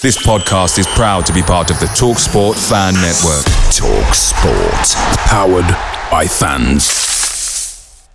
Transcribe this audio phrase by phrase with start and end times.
[0.00, 3.44] This podcast is proud to be part of the TalkSport Fan Network.
[3.74, 4.94] TalkSport.
[5.26, 5.66] Powered
[6.08, 8.08] by fans.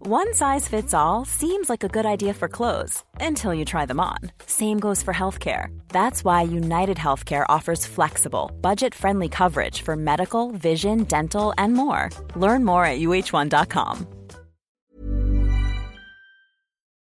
[0.00, 3.98] One size fits all seems like a good idea for clothes until you try them
[3.98, 4.18] on.
[4.44, 5.68] Same goes for healthcare.
[5.88, 12.10] That's why United Healthcare offers flexible, budget friendly coverage for medical, vision, dental, and more.
[12.36, 14.06] Learn more at uh1.com.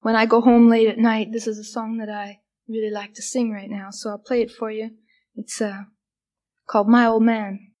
[0.00, 3.14] When I go home late at night, this is a song that I really like
[3.14, 4.90] to sing right now, so I'll play it for you.
[5.34, 5.84] It's uh,
[6.68, 7.72] called My Old Man.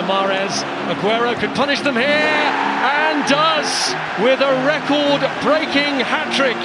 [0.00, 0.64] To Mahrez.
[0.88, 3.92] Aguero could punish them here and does
[4.24, 6.56] with a record breaking hat trick.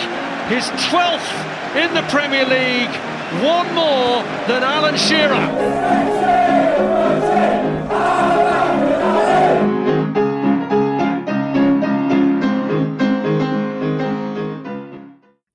[0.48, 2.96] His 12th in the Premier League,
[3.44, 6.55] one more than Alan Shearer.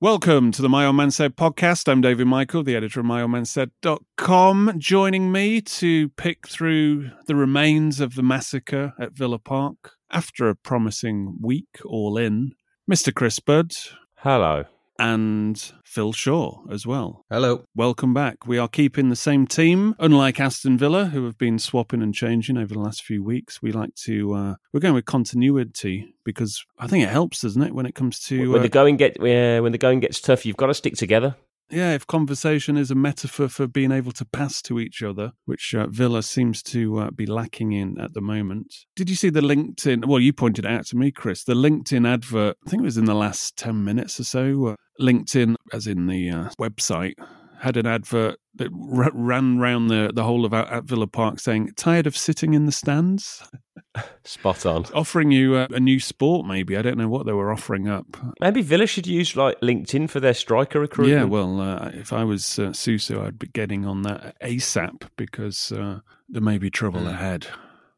[0.01, 1.87] Welcome to the My Old Man Said podcast.
[1.87, 4.73] I'm David Michael, the editor of myoldmansaid.com.
[4.79, 10.55] Joining me to pick through the remains of the massacre at Villa Park after a
[10.55, 12.53] promising week all in,
[12.91, 13.13] Mr.
[13.13, 13.73] Chris Budd
[14.15, 14.65] Hello.
[15.01, 17.25] And Phil Shaw as well.
[17.31, 17.63] Hello.
[17.75, 18.45] Welcome back.
[18.45, 22.55] We are keeping the same team, unlike Aston Villa, who have been swapping and changing
[22.55, 23.63] over the last few weeks.
[23.63, 27.73] We like to uh, we're going with continuity because I think it helps, doesn't it,
[27.73, 30.45] when it comes to when uh, the going get yeah, when the going gets tough,
[30.45, 31.35] you've got to stick together.
[31.71, 35.73] yeah, if conversation is a metaphor for being able to pass to each other, which
[35.73, 38.75] uh, Villa seems to uh, be lacking in at the moment.
[38.95, 40.05] Did you see the LinkedIn?
[40.05, 41.43] Well, you pointed it out to me, Chris.
[41.43, 42.57] The LinkedIn advert.
[42.67, 44.67] I think it was in the last ten minutes or so.
[44.67, 47.15] Uh, LinkedIn, as in the uh, website,
[47.59, 51.39] had an advert that r- ran round the the whole of at at Villa Park
[51.39, 53.43] saying, "Tired of sitting in the stands."
[54.23, 54.85] Spot on.
[54.93, 56.77] Offering you a, a new sport, maybe.
[56.77, 58.05] I don't know what they were offering up.
[58.39, 61.19] Maybe Villa should use like LinkedIn for their striker recruitment.
[61.19, 65.71] Yeah, well, uh, if I was uh, Suso, I'd be getting on that ASAP because
[65.73, 67.47] uh, there may be trouble ahead.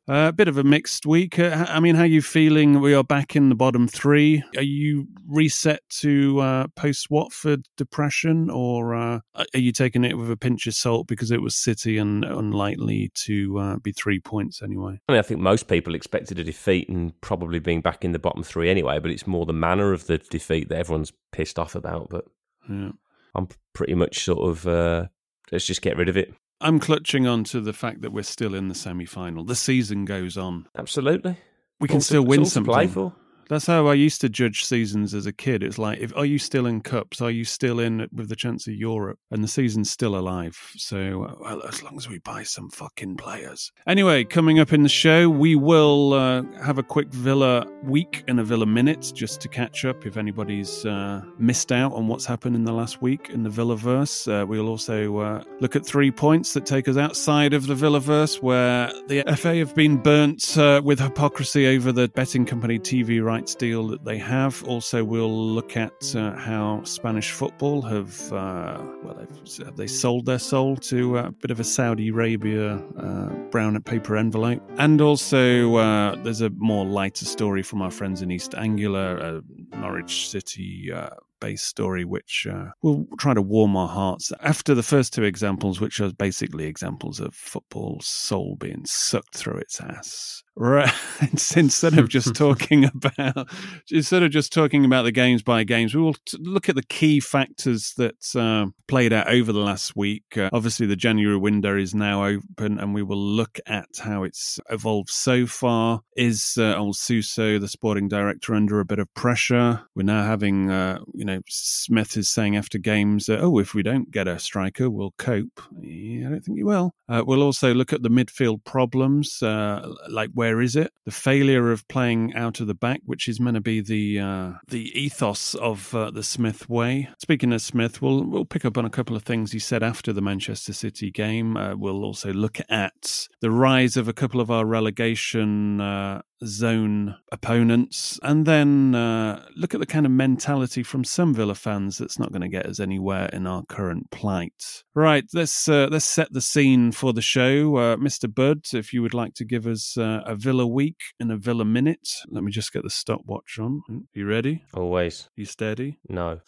[0.05, 1.39] A bit of a mixed week.
[1.39, 2.81] Uh, I mean, how are you feeling?
[2.81, 4.43] We are back in the bottom three.
[4.57, 10.29] Are you reset to uh, post Watford depression, or uh, are you taking it with
[10.29, 14.61] a pinch of salt because it was City and unlikely to uh, be three points
[14.61, 14.99] anyway?
[15.07, 18.19] I mean, I think most people expected a defeat and probably being back in the
[18.19, 18.99] bottom three anyway.
[18.99, 22.09] But it's more the manner of the defeat that everyone's pissed off about.
[22.09, 22.25] But
[22.69, 22.91] Yeah.
[23.35, 25.05] I'm pretty much sort of uh,
[25.49, 26.33] let's just get rid of it.
[26.63, 29.43] I'm clutching on to the fact that we're still in the semi final.
[29.43, 30.67] The season goes on.
[30.77, 31.37] Absolutely.
[31.79, 33.13] We can all still to- win it's all to play something.
[33.49, 35.63] That's how I used to judge seasons as a kid.
[35.63, 37.21] It's like, if are you still in cups?
[37.21, 39.19] Are you still in with the chance of Europe?
[39.31, 40.57] And the season's still alive.
[40.75, 43.71] So, well, as long as we buy some fucking players.
[43.87, 48.39] Anyway, coming up in the show, we will uh, have a quick Villa week and
[48.39, 52.55] a Villa minute just to catch up if anybody's uh, missed out on what's happened
[52.55, 54.27] in the last week in the Villaverse.
[54.31, 58.41] Uh, we'll also uh, look at three points that take us outside of the Villaverse,
[58.41, 63.32] where the FA have been burnt uh, with hypocrisy over the betting company TV rights
[63.41, 64.63] deal that they have.
[64.65, 70.39] Also, we'll look at uh, how Spanish football have uh, well, they've, they sold their
[70.39, 75.75] soul to uh, a bit of a Saudi Arabia uh, brown paper envelope, and also
[75.75, 79.41] uh, there's a more lighter story from our friends in East Anglia,
[79.77, 80.91] Norwich City.
[81.39, 85.81] Based story, which uh, will try to warm our hearts after the first two examples,
[85.81, 90.41] which are basically examples of football's soul being sucked through its ass.
[90.55, 90.91] Right.
[91.55, 93.49] instead of just talking about,
[93.89, 96.83] instead of just talking about the games by games, we will t- look at the
[96.83, 100.37] key factors that uh, played out over the last week.
[100.37, 104.59] Uh, obviously, the January window is now open, and we will look at how it's
[104.69, 106.01] evolved so far.
[106.15, 109.81] Is uh, old Suso, the sporting director, under a bit of pressure?
[109.95, 113.81] We're now having, uh, you know, Smith is saying after games, uh, oh, if we
[113.81, 115.61] don't get a striker, we'll cope.
[115.81, 116.93] Yeah, I don't think he will.
[117.09, 120.91] Uh, we'll also look at the midfield problems, uh, like where is it?
[121.05, 124.51] The failure of playing out of the back, which is meant to be the uh,
[124.67, 127.07] the ethos of uh, the Smith way.
[127.17, 130.11] Speaking of Smith, we'll we'll pick up on a couple of things he said after
[130.11, 131.55] the Manchester City game.
[131.55, 137.15] Uh, we'll also look at the rise of a couple of our relegation uh, zone
[137.31, 142.19] opponents, and then uh, look at the kind of mentality from some Villa fans that's
[142.19, 144.83] not going to get us anywhere in our current plight.
[144.93, 148.33] Right, let's uh, let's set the scene for the show, uh, Mr.
[148.33, 148.67] Bud.
[148.73, 152.07] If you would like to give us uh, a Villa week and a Villa minute,
[152.29, 153.81] let me just get the stopwatch on.
[154.13, 154.63] You ready?
[154.73, 155.29] Always.
[155.35, 155.99] You steady?
[156.07, 156.41] No.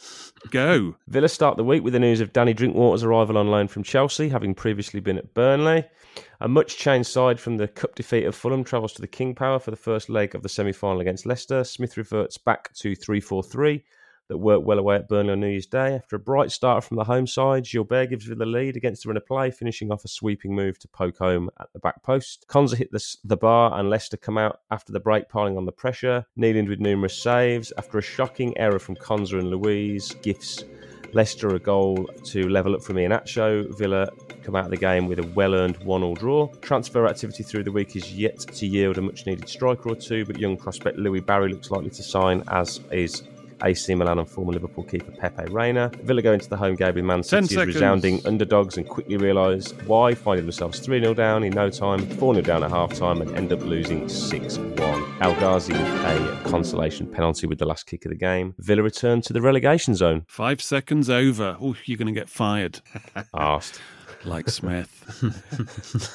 [0.51, 0.95] Go.
[1.07, 4.29] Villa start the week with the news of Danny Drinkwater's arrival on loan from Chelsea,
[4.29, 5.85] having previously been at Burnley.
[6.41, 9.59] A much changed side from the cup defeat of Fulham travels to the King Power
[9.59, 11.63] for the first leg of the semi final against Leicester.
[11.63, 13.83] Smith reverts back to 3 4 3
[14.27, 15.93] that worked well away at Burnley on New Year's Day.
[15.93, 19.09] After a bright start from the home side, Guilbert gives Villa the lead against the
[19.09, 22.45] run of play, finishing off a sweeping move to poke home at the back post.
[22.49, 25.71] Konsa hit the, the bar and Leicester come out after the break, piling on the
[25.71, 26.25] pressure.
[26.35, 27.71] Nyland with numerous saves.
[27.77, 30.63] After a shocking error from Konsa and Luiz, gifts
[31.15, 33.77] Leicester a goal to level up for me from Iheanacho.
[33.77, 34.09] Villa
[34.43, 36.47] come out of the game with a well-earned one-all draw.
[36.61, 40.37] Transfer activity through the week is yet to yield a much-needed striker or two, but
[40.37, 43.23] young prospect Louie Barry looks likely to sign, as is
[43.63, 45.91] AC Milan and former Liverpool keeper Pepe Reina.
[46.03, 49.71] Villa go into the home game with Man City as resounding underdogs and quickly realise
[49.85, 53.21] why, finding themselves 3 0 down in no time, 4 0 down at half time,
[53.21, 55.15] and end up losing 6 1.
[55.21, 58.53] El Ghazi a consolation penalty with the last kick of the game.
[58.59, 60.25] Villa return to the relegation zone.
[60.27, 61.57] Five seconds over.
[61.61, 62.81] Oh, you're going to get fired.
[63.33, 63.81] Asked.
[64.23, 64.91] like Smith.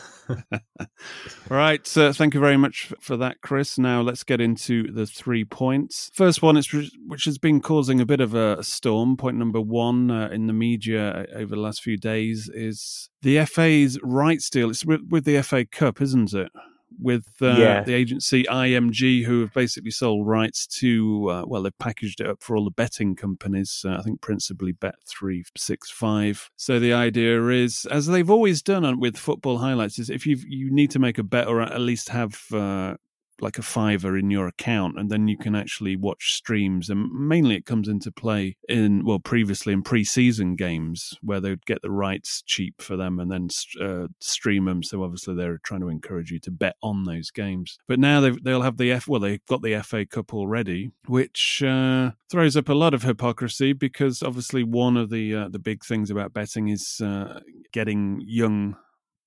[1.48, 1.86] right.
[1.86, 3.78] So thank you very much for that, Chris.
[3.78, 6.10] Now let's get into the three points.
[6.14, 6.70] First one, is,
[7.06, 9.16] which has been causing a bit of a storm.
[9.16, 13.44] Point number one uh, in the media uh, over the last few days is the
[13.44, 14.70] FA's rights deal.
[14.70, 16.50] It's with, with the FA Cup, isn't it?
[16.98, 17.82] With uh, yeah.
[17.82, 22.42] the agency IMG, who have basically sold rights to, uh, well, they've packaged it up
[22.42, 26.48] for all the betting companies, uh, I think principally Bet365.
[26.56, 30.70] So the idea is, as they've always done with football highlights, is if you you
[30.70, 32.94] need to make a bet or at least have uh,
[33.42, 37.56] like a fiver in your account and then you can actually watch streams and mainly
[37.56, 41.90] it comes into play in well previously in pre-season games where they would get the
[41.90, 43.48] rights cheap for them and then
[43.80, 47.78] uh, stream them so obviously they're trying to encourage you to bet on those games.
[47.88, 52.12] But now they'll have the F well they've got the FA Cup already which uh,
[52.30, 56.10] throws up a lot of hypocrisy because obviously one of the uh, the big things
[56.10, 57.40] about betting is uh,
[57.72, 58.76] getting young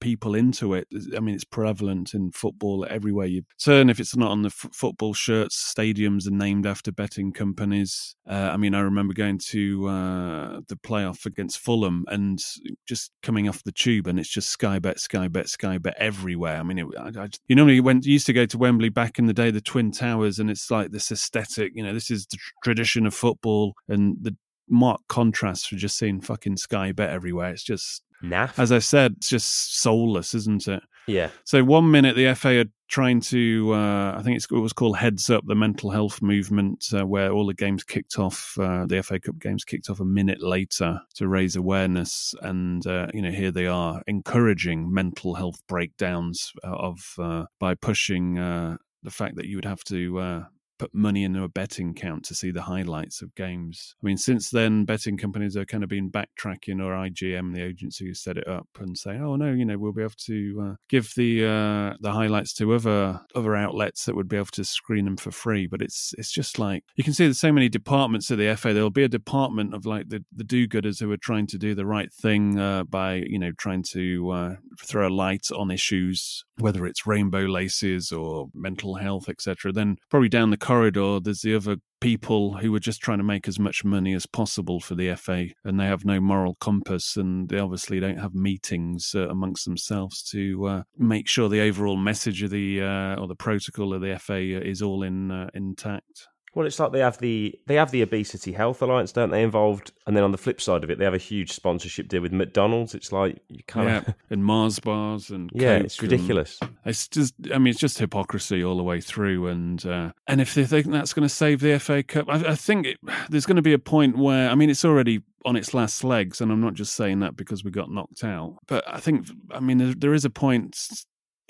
[0.04, 0.86] people into it.
[1.16, 3.90] I mean, it's prevalent in football everywhere you turn.
[3.90, 8.14] If it's not on the f- football shirts, stadiums are named after betting companies.
[8.30, 12.38] Uh, I mean, I remember going to uh, the playoff against Fulham and
[12.86, 16.58] just coming off the tube, and it's just Sky Bet, Sky Bet, Sky Bet everywhere.
[16.58, 19.28] I mean, it, I, I, you normally went used to go to Wembley back in
[19.28, 21.72] the day, the Twin Towers, and it's like this aesthetic.
[21.76, 24.36] You know, this is the tradition of football, and the
[24.70, 27.52] marked contrast for just seeing fucking Sky Bet everywhere.
[27.52, 28.58] It's just Naff.
[28.58, 30.84] As I said, it's just soulless, isn't it?
[31.08, 31.30] Yeah.
[31.44, 35.30] So one minute the FA are trying to, uh, I think it was called Heads
[35.30, 39.20] Up, the mental health movement, uh, where all the games kicked off, uh, the FA
[39.20, 43.52] Cup games kicked off a minute later to raise awareness, and uh, you know here
[43.52, 49.58] they are encouraging mental health breakdowns uh, of uh, by pushing the fact that you
[49.58, 50.46] would have to
[50.84, 53.96] put money into a betting account to see the highlights of games.
[54.04, 58.08] I mean, since then, betting companies are kind of been backtracking, or IGM, the agency
[58.08, 60.76] who set it up, and say, "Oh no, you know, we'll be able to uh,
[60.90, 65.06] give the uh, the highlights to other other outlets that would be able to screen
[65.06, 68.30] them for free." But it's it's just like you can see there's so many departments
[68.30, 68.74] of the FA.
[68.74, 71.86] There'll be a department of like the the do-gooders who are trying to do the
[71.86, 76.86] right thing uh, by you know trying to uh, throw a light on issues, whether
[76.86, 79.72] it's rainbow laces or mental health, etc.
[79.72, 83.48] Then probably down the corridor, there's the other people who are just trying to make
[83.48, 87.48] as much money as possible for the FA, and they have no moral compass, and
[87.50, 92.42] they obviously don't have meetings uh, amongst themselves to uh, make sure the overall message
[92.42, 96.28] of the uh, or the protocol of the FA is all in uh, intact.
[96.56, 99.42] Well, it's like they have the they have the obesity health alliance, don't they?
[99.42, 102.22] Involved, and then on the flip side of it, they have a huge sponsorship deal
[102.22, 102.94] with McDonald's.
[102.94, 106.60] It's like you kind yeah, of and Mars bars and yeah, Coke it's ridiculous.
[106.86, 109.48] It's just, I mean, it's just hypocrisy all the way through.
[109.48, 112.56] And uh, and if they think that's going to save the FA Cup, I, I
[112.56, 112.98] think it,
[113.30, 116.40] there's going to be a point where, I mean, it's already on its last legs,
[116.40, 119.60] and I'm not just saying that because we got knocked out, but I think, I
[119.60, 120.78] mean, there, there is a point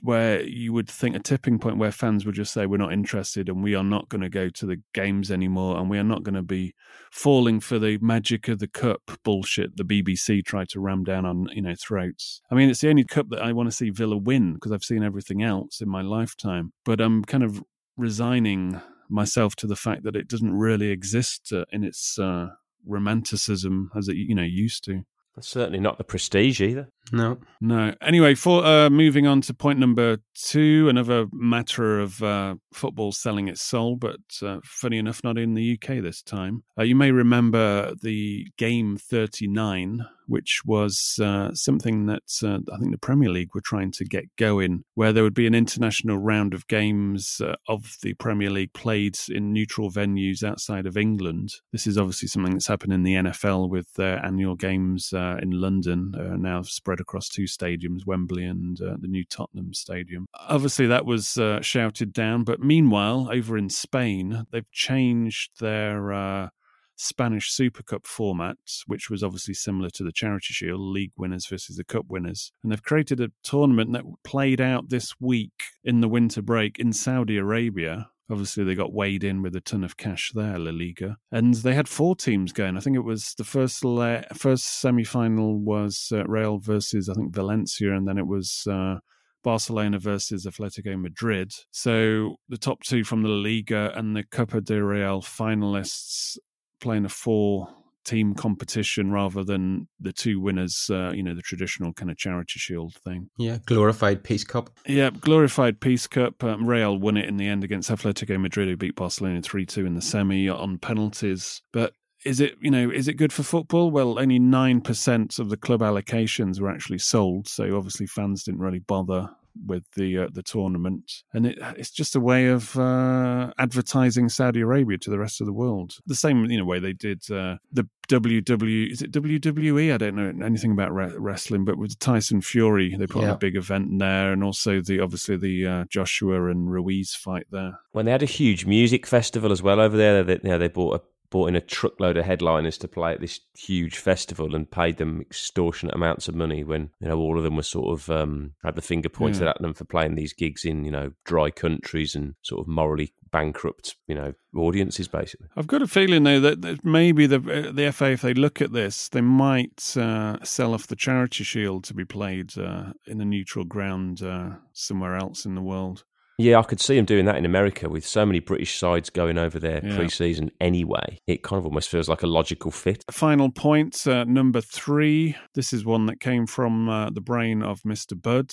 [0.03, 3.48] where you would think a tipping point where fans would just say we're not interested
[3.48, 6.24] and we are not going to go to the games anymore and we are not
[6.24, 6.74] going to be
[7.10, 11.48] falling for the magic of the cup bullshit the BBC tried to ram down on
[11.53, 12.41] you know throats.
[12.51, 14.83] I mean, it's the only cup that I want to see Villa win because I've
[14.83, 17.63] seen everything else in my lifetime, but I'm kind of
[17.95, 22.50] resigning myself to the fact that it doesn't really exist uh, in its uh,
[22.86, 25.03] romanticism as it you know used to.
[25.39, 26.89] Certainly not the prestige either.
[27.12, 27.38] No.
[27.60, 27.93] No.
[28.01, 33.48] Anyway, for uh, moving on to point number two, another matter of uh, football selling
[33.48, 36.63] its soul, but uh, funny enough, not in the UK this time.
[36.77, 42.91] Uh, you may remember the game 39, which was uh, something that uh, I think
[42.91, 46.53] the Premier League were trying to get going, where there would be an international round
[46.53, 51.50] of games of the Premier League played in neutral venues outside of England.
[51.72, 56.13] This is obviously something that's happened in the NFL with their annual games in London,
[56.39, 60.25] now spread across two stadiums, Wembley and uh, the new Tottenham Stadium.
[60.33, 66.13] Obviously, that was uh, shouted down, but meanwhile, over in Spain, they've changed their.
[66.13, 66.50] Uh,
[66.95, 71.75] Spanish Super Cup format, which was obviously similar to the Charity Shield, league winners versus
[71.75, 72.51] the cup winners.
[72.62, 76.93] And they've created a tournament that played out this week in the winter break in
[76.93, 81.18] Saudi Arabia, Obviously, they got weighed in with a ton of cash there, La Liga,
[81.32, 82.77] and they had four teams going.
[82.77, 87.13] I think it was the first le- first semi final was uh, Real versus I
[87.13, 88.68] think Valencia, and then it was.
[88.70, 89.00] Uh,
[89.44, 91.51] Barcelona versus Atletico Madrid.
[91.70, 96.38] So the top two from the La Liga and the Copa del Real finalists
[96.80, 97.68] playing a four
[98.03, 102.60] team competition rather than the two winners, uh, you know, the traditional kind of charity
[102.60, 103.29] shield thing.
[103.38, 104.69] Yeah, glorified Peace Cup.
[104.86, 106.43] Yeah, glorified Peace Cup.
[106.43, 109.86] Um, Real won it in the end against Atletico Madrid, who beat Barcelona 3 2
[109.86, 111.62] in the semi on penalties.
[111.72, 111.93] But
[112.25, 115.81] is it you know is it good for football well only 9% of the club
[115.81, 119.29] allocations were actually sold so obviously fans didn't really bother
[119.65, 124.62] with the uh, the tournament, and it, it's just a way of uh, advertising Saudi
[124.62, 125.98] Arabia to the rest of the world.
[126.05, 129.93] The same you know way they did uh, the WW is it WWE?
[129.93, 133.29] I don't know anything about re- wrestling, but with Tyson Fury, they put yeah.
[133.29, 137.48] on a big event there, and also the obviously the uh, Joshua and Ruiz fight
[137.51, 137.79] there.
[137.91, 140.67] When they had a huge music festival as well over there, that you know, they
[140.67, 141.01] bought a
[141.34, 145.20] brought in a truckload of headliners to play at this huge festival and paid them
[145.20, 148.75] extortionate amounts of money when you know all of them were sort of um, had
[148.75, 149.50] the finger pointed yeah.
[149.50, 153.13] at them for playing these gigs in you know dry countries and sort of morally
[153.32, 155.48] bankrupt you know audiences basically.
[155.58, 158.62] I've got a feeling though that, that maybe the uh, the FA if they look
[158.62, 163.20] at this they might uh, sell off the charity shield to be played uh, in
[163.20, 166.04] a neutral ground uh, somewhere else in the world.
[166.43, 169.38] Yeah, I could see him doing that in America with so many British sides going
[169.38, 169.95] over there yeah.
[169.95, 171.17] pre-season anyway.
[171.25, 173.01] It kind of almost feels like a logical fit.
[173.09, 175.38] Final point, uh, number three.
[175.55, 178.21] This is one that came from uh, the brain of Mr.
[178.21, 178.51] Bud.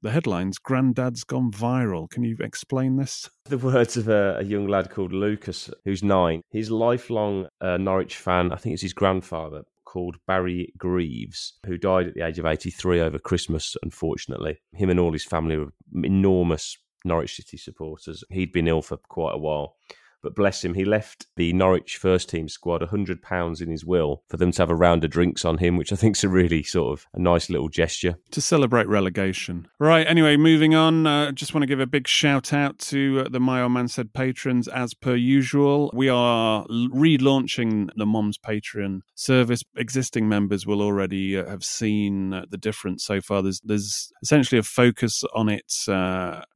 [0.00, 2.08] The headlines Granddad's gone viral.
[2.08, 3.28] Can you explain this?
[3.46, 6.40] The words of a, a young lad called Lucas, who's nine.
[6.50, 8.52] He's lifelong uh, Norwich fan.
[8.52, 13.00] I think it's his grandfather called Barry Greaves, who died at the age of 83
[13.00, 14.58] over Christmas, unfortunately.
[14.72, 15.72] Him and all his family were
[16.02, 18.24] enormous Norwich City supporters.
[18.30, 19.76] He'd been ill for quite a while.
[20.24, 24.38] But bless him, he left the Norwich first team squad £100 in his will for
[24.38, 26.62] them to have a round of drinks on him, which I think is a really
[26.62, 28.16] sort of a nice little gesture.
[28.30, 29.68] To celebrate relegation.
[29.78, 31.06] Right, anyway, moving on.
[31.06, 33.72] I uh, just want to give a big shout out to uh, the My Old
[33.72, 35.90] Man Said patrons as per usual.
[35.92, 39.62] We are relaunching the Moms Patreon service.
[39.76, 43.42] Existing members will already uh, have seen uh, the difference so far.
[43.42, 45.70] There's, there's essentially a focus on it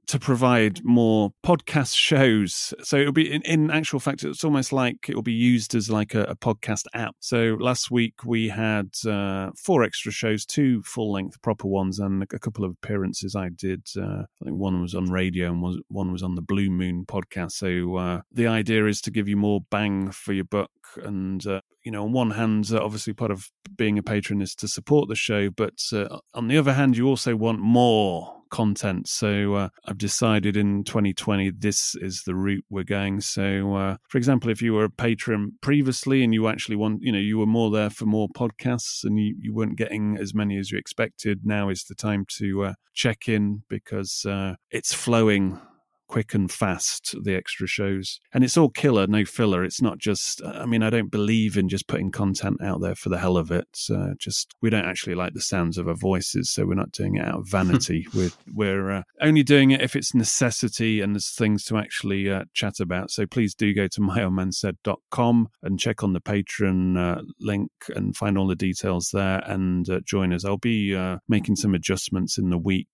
[0.09, 2.75] to provide more podcast shows.
[2.83, 5.91] So it'll be in, in actual fact, it's almost like it will be used as
[5.91, 7.15] like a, a podcast app.
[7.21, 12.23] So last week we had uh, four extra shows, two full length proper ones, and
[12.23, 13.87] a couple of appearances I did.
[13.97, 17.05] Uh, I think one was on radio and was, one was on the Blue Moon
[17.07, 17.53] podcast.
[17.53, 20.71] So uh, the idea is to give you more bang for your buck.
[20.97, 24.55] And, uh, you know, on one hand, uh, obviously part of being a patron is
[24.57, 29.09] to support the show, but uh, on the other hand, you also want more content.
[29.09, 33.21] So uh, I've decided in 2020 this is the route we're going.
[33.21, 37.13] So, uh, for example, if you were a patron previously and you actually want, you
[37.13, 40.59] know, you were more there for more podcasts and you, you weren't getting as many
[40.59, 45.61] as you expected, now is the time to uh, check in because uh, it's flowing
[46.09, 48.21] quick and fast, the extra shows.
[48.33, 49.65] And it's all killer, no filler.
[49.65, 53.11] It's not just, I mean, I don't believe in just putting content out there for
[53.11, 53.79] the hell of it.
[53.91, 57.17] Uh, just, we don't actually like the sounds of our voices, so we're not doing
[57.17, 58.07] it out of vanity.
[58.15, 62.45] we're we're uh, only doing it if it's necessity and there's things to actually uh,
[62.55, 63.11] chat about.
[63.11, 68.39] So please do go to myoldmansaid.com and check on the Patreon uh, link and find
[68.39, 70.45] all the details there and uh, join us.
[70.45, 72.89] I'll be uh, making some adjustments in the week.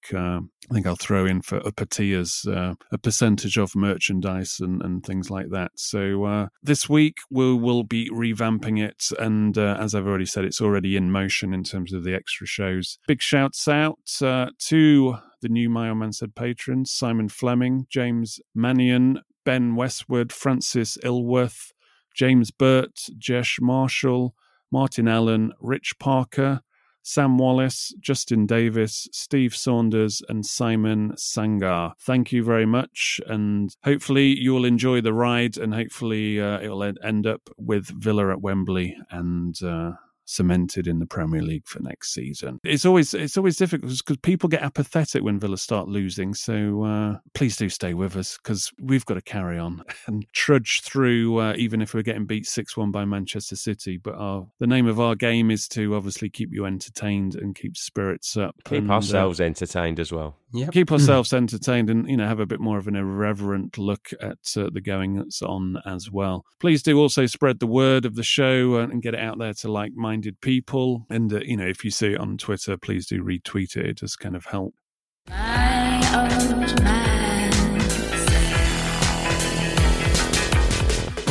[0.70, 5.30] I think I'll throw in for upper tiers uh, percentage of merchandise and, and things
[5.30, 5.70] like that.
[5.76, 10.44] So uh, this week we will be revamping it, and uh, as I've already said,
[10.44, 12.98] it's already in motion in terms of the extra shows.
[13.06, 18.40] Big shouts out uh, to the new My Old Man Said patrons Simon Fleming, James
[18.54, 21.72] Mannion, Ben Westwood, Francis Ilworth,
[22.14, 24.34] James Burt, Jesh Marshall,
[24.72, 26.62] Martin Allen, Rich Parker,
[27.04, 31.92] Sam Wallace, Justin Davis, Steve Saunders, and Simon Sangar.
[32.00, 37.26] Thank you very much, and hopefully you'll enjoy the ride, and hopefully uh, it'll end
[37.26, 39.62] up with Villa at Wembley and.
[39.62, 39.92] Uh,
[40.24, 42.60] cemented in the Premier League for next season.
[42.64, 46.34] It's always it's always difficult because people get apathetic when Villa start losing.
[46.34, 50.82] So uh, please do stay with us because we've got to carry on and trudge
[50.82, 53.98] through, uh, even if we're getting beat six one by Manchester City.
[53.98, 57.76] But our, the name of our game is to obviously keep you entertained and keep
[57.76, 58.56] spirits up.
[58.64, 60.36] Keep and, ourselves uh, entertained as well.
[60.54, 60.72] Yep.
[60.72, 64.38] Keep ourselves entertained and you know have a bit more of an irreverent look at
[64.56, 66.44] uh, the going that's on as well.
[66.60, 69.70] Please do also spread the word of the show and get it out there to
[69.70, 71.06] like-minded people.
[71.10, 73.86] And, uh, you know, if you see it on Twitter, please do retweet it.
[73.86, 74.74] It does kind of help.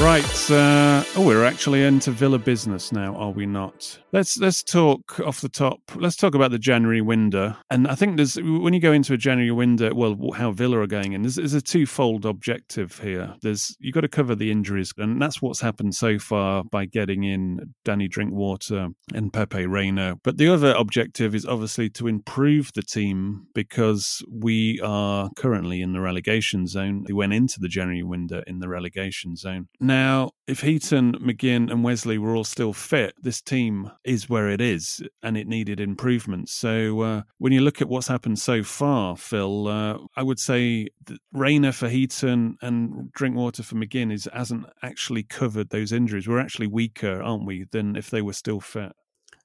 [0.04, 0.52] Right.
[0.52, 3.98] Uh, oh, we're actually into Villa business now, are we not?
[4.12, 5.80] Let's let's talk off the top.
[5.96, 7.56] Let's talk about the January window.
[7.72, 10.88] And I think there's when you go into a January window, well, how Villa are
[10.88, 11.22] going in.
[11.22, 13.34] There's, there's a twofold objective here.
[13.42, 17.24] There's you've got to cover the injuries, and that's what's happened so far by getting
[17.24, 20.20] in Danny Drinkwater and Pepe Reina.
[20.22, 25.94] But the other objective is obviously to improve the team because we are currently in
[25.94, 27.06] the relegation zone.
[27.08, 29.70] We went into the January window in the relegation zone.
[29.80, 34.50] Now, now, if Heaton, McGinn, and Wesley were all still fit, this team is where
[34.50, 36.50] it is, and it needed improvement.
[36.50, 40.88] So, uh, when you look at what's happened so far, Phil, uh, I would say
[41.32, 46.28] Reina for Heaton and Drinkwater for McGinn is hasn't actually covered those injuries.
[46.28, 48.94] We're actually weaker, aren't we, than if they were still fit?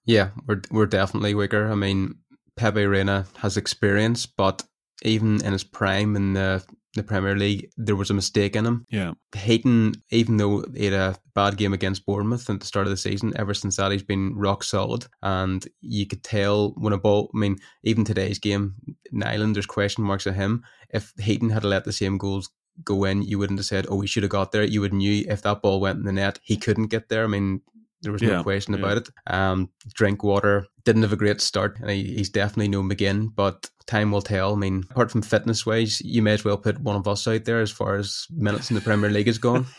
[0.07, 1.71] Yeah, we're we're definitely weaker.
[1.71, 2.15] I mean,
[2.57, 4.63] Pepe Reina has experience, but
[5.03, 6.65] even in his prime in the
[6.95, 8.87] the Premier League, there was a mistake in him.
[8.91, 9.13] Yeah.
[9.37, 12.97] Heaton, even though he had a bad game against Bournemouth at the start of the
[12.97, 15.07] season, ever since that he's been rock solid.
[15.23, 18.75] And you could tell when a ball, I mean, even today's game,
[19.13, 20.65] Nyland, there's question marks at him.
[20.91, 22.51] If Heaton had let the same goals
[22.85, 24.65] go in, you wouldn't have said, oh, he should have got there.
[24.65, 27.25] You would knew if that ball went in the net, he couldn't get there.
[27.25, 27.61] I mean,
[28.03, 28.81] there was no yeah, question yeah.
[28.81, 29.09] about it.
[29.27, 34.13] Um, Drinkwater didn't have a great start, and he, he's definitely no McGinn, but time
[34.13, 34.53] will tell.
[34.53, 37.45] I mean, apart from fitness wise, you may as well put one of us out
[37.45, 39.67] there as far as minutes in the Premier League is gone.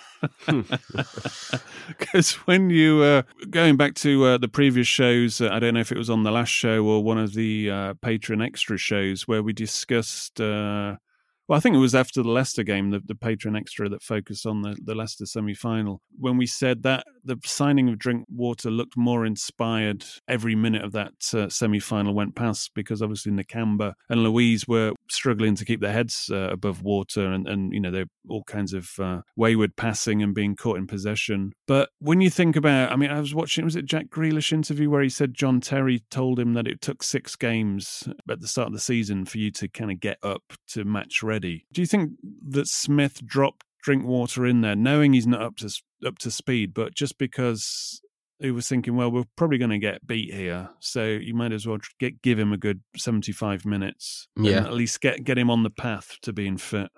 [1.88, 5.80] Because when you uh, going back to uh, the previous shows, uh, I don't know
[5.80, 9.28] if it was on the last show or one of the uh, Patreon extra shows
[9.28, 10.98] where we discussed uh,
[11.50, 14.46] well, I think it was after the Leicester game, the, the Patreon extra that focused
[14.46, 18.96] on the, the Leicester semi final, when we said that the signing of Drinkwater looked
[18.96, 24.22] more inspired every minute of that uh, semi final went past because obviously Nakamba and
[24.22, 28.06] Luiz were struggling to keep their heads uh, above water and, and, you know, they're
[28.30, 31.54] all kinds of uh, wayward passing and being caught in possession.
[31.66, 34.92] But when you think about, I mean, I was watching, was it Jack Grealish interview
[34.92, 38.68] where he said John Terry told him that it took six games at the start
[38.68, 41.88] of the season for you to kind of get up to match ready do you
[41.88, 42.12] think
[42.50, 45.70] that Smith dropped Drinkwater in there, knowing he's not up to
[46.06, 48.02] up to speed, but just because
[48.40, 51.68] he was thinking, well, we're probably going to get beat here, so you might as
[51.68, 55.64] well get give him a good seventy-five minutes, yeah, at least get get him on
[55.64, 56.90] the path to being fit.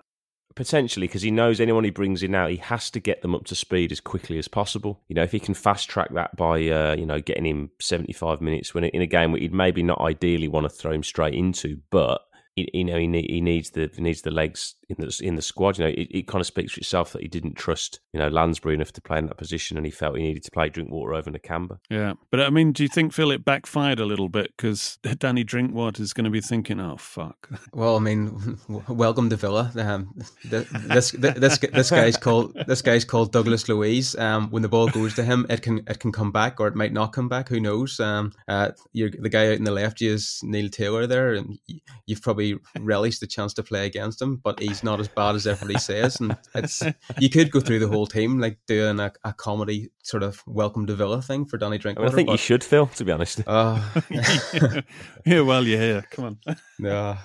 [0.54, 3.44] Potentially, because he knows anyone he brings in now, he has to get them up
[3.46, 5.00] to speed as quickly as possible.
[5.08, 8.42] You know, if he can fast track that by, uh, you know, getting him seventy-five
[8.42, 11.32] minutes when in a game where he'd maybe not ideally want to throw him straight
[11.34, 12.20] into, but
[12.56, 15.78] you know he, he needs the he needs the legs in the in the squad.
[15.78, 18.28] You know, it, it, kind of speaks for itself that he didn't trust you know
[18.28, 21.14] Lansbury enough to play in that position, and he felt he needed to play Drinkwater
[21.14, 21.78] over Nakamba.
[21.88, 25.44] Yeah, but I mean, do you think Phil it backfired a little bit because Danny
[25.44, 29.72] Drinkwater is going to be thinking, "Oh fuck." Well, I mean, welcome to Villa.
[29.76, 34.14] Um, this, this this this guy's called this guy's called Douglas Luiz.
[34.16, 36.74] Um, when the ball goes to him, it can it can come back or it
[36.74, 37.48] might not come back.
[37.48, 37.98] Who knows?
[37.98, 41.58] Um, uh, the guy out in the left is Neil Taylor there, and
[42.06, 45.34] you've probably probably relish the chance to play against him, but he's not as bad
[45.34, 46.20] as everybody says.
[46.20, 46.82] And it's
[47.18, 50.86] you could go through the whole team like doing a, a comedy sort of welcome
[50.86, 52.06] to Villa thing for Danny I, Drinkwater.
[52.06, 52.86] mean, I think but, you should, Phil.
[52.86, 53.80] To be honest, Uh,
[55.26, 56.04] yeah, well, you're here.
[56.10, 56.38] Come on.
[56.78, 57.16] no,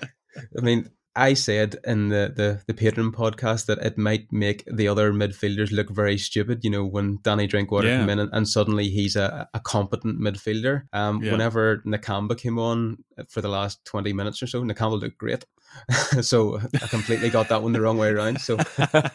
[0.56, 4.88] I mean, I said in the, the, the Patreon podcast that it might make the
[4.88, 7.98] other midfielders look very stupid, you know, when Danny Drinkwater Yeah.
[7.98, 10.84] came in and, and suddenly he's a, a competent midfielder.
[10.92, 11.32] Um, Yeah.
[11.32, 15.44] Whenever Nakamba came on for the last 20 minutes or so, Nakamba looked great.
[16.22, 18.40] so I completely got that one the wrong way around.
[18.40, 19.10] So a-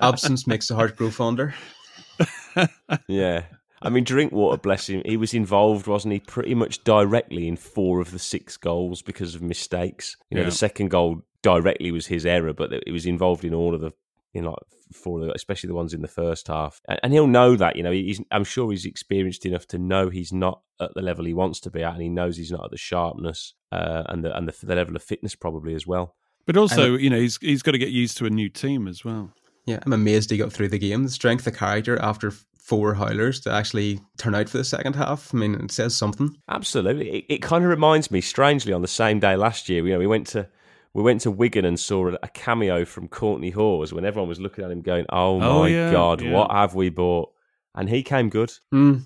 [0.00, 1.54] absence makes the heart grow fonder.
[3.08, 3.42] yeah.
[3.82, 6.20] I mean, Drinkwater, bless him, he was involved, wasn't he?
[6.20, 10.16] Pretty much directly in four of the six goals because of mistakes.
[10.30, 10.46] You know, Yeah.
[10.50, 13.92] the second goal directly was his error, but it was involved in all of the,
[14.32, 14.56] in like
[14.92, 16.80] four, of the, especially the ones in the first half.
[16.88, 17.76] And, and he'll know that.
[17.76, 21.24] You know, he's, I'm sure he's experienced enough to know he's not at the level
[21.24, 24.24] he wants to be at, and he knows he's not at the sharpness uh, and
[24.24, 26.14] the and the, the level of fitness probably as well.
[26.46, 29.04] But also, you know, he's he's got to get used to a new team as
[29.04, 29.32] well.
[29.64, 31.02] Yeah, I'm amazed he got through the game.
[31.02, 35.34] The strength of character after four howlers to actually turn out for the second half.
[35.34, 36.36] I mean, it says something.
[36.48, 37.10] Absolutely.
[37.10, 39.98] It, it kind of reminds me, strangely, on the same day last year, you know,
[39.98, 40.48] we went to
[40.96, 44.40] we went to Wigan and saw a, a cameo from Kortney Hause when everyone was
[44.40, 46.32] looking at him going, "Oh my Oh, yeah, god, yeah.
[46.32, 47.32] what have we bought?"
[47.74, 48.54] And he came good.
[48.72, 49.04] Mm.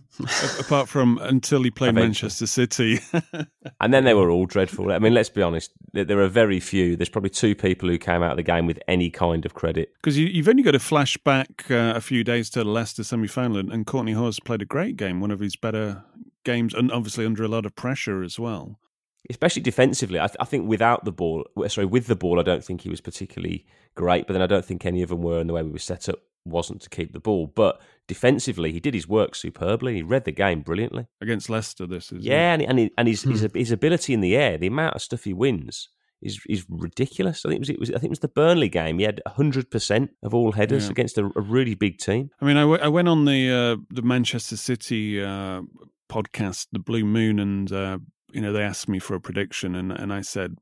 [0.60, 2.28] Apart from until he played Eventually.
[2.28, 3.00] Manchester City.
[3.80, 4.92] And then they were all dreadful.
[4.92, 6.94] I mean, let's be honest, there, there are very few.
[6.96, 9.92] There's probably two people who came out of the game with any kind of credit.
[9.94, 13.02] Because you, you've only got to flash back uh, a few days to the Leicester
[13.02, 16.04] semi final, and, and Kortney Hause played a great game, one of his better
[16.44, 18.78] games, and obviously under a lot of pressure as well.
[19.28, 20.18] Especially defensively.
[20.18, 22.88] I, th- I think without the ball, sorry, with the ball, I don't think he
[22.88, 24.26] was particularly great.
[24.26, 26.08] But then I don't think any of them were, and the way we were set
[26.08, 27.46] up wasn't to keep the ball.
[27.54, 29.96] But defensively, he did his work superbly.
[29.96, 31.06] He read the game brilliantly.
[31.20, 32.24] Against Leicester, this is.
[32.24, 35.02] Yeah, and and, he, and his, his his ability in the air, the amount of
[35.02, 35.88] stuff he wins.
[36.22, 37.46] Is, is ridiculous.
[37.46, 38.98] I think it was, it was I think it was the Burnley game.
[38.98, 40.90] He had hundred percent of all headers Yeah.
[40.90, 42.28] against a, a really big team.
[42.42, 45.62] I mean, I, w- I went on the uh, the Manchester City uh,
[46.10, 47.98] podcast, the Blue Moon, and uh,
[48.32, 50.56] you know they asked me for a prediction, and and I said,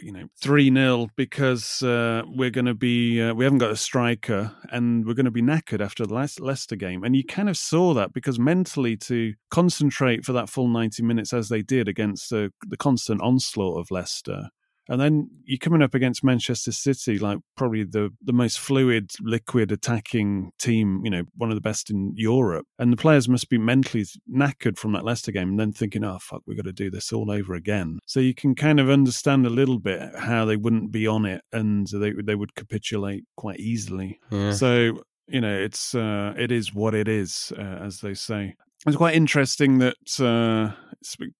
[0.00, 3.76] you know, three 0 because uh, we're going to be uh, we haven't got a
[3.76, 7.48] striker, and we're going to be knackered after the last Leicester game, and you kind
[7.48, 11.88] of saw that because mentally to concentrate for that full ninety minutes as they did
[11.88, 14.48] against the the constant onslaught of Leicester.
[14.90, 19.70] And then you're coming up against Manchester City, like probably the, the most fluid, liquid
[19.70, 22.66] attacking team, you know, one of the best in Europe.
[22.76, 26.18] And the players must be mentally knackered from that Leicester game and then thinking, oh,
[26.20, 28.00] fuck, we've got to do this all over again.
[28.04, 31.42] So you can kind of understand a little bit how they wouldn't be on it
[31.52, 34.18] and they, they would capitulate quite easily.
[34.30, 34.52] Yeah.
[34.52, 38.56] So, you know, it's uh, it is what it is, uh, as they say.
[38.86, 40.74] It's quite interesting that uh,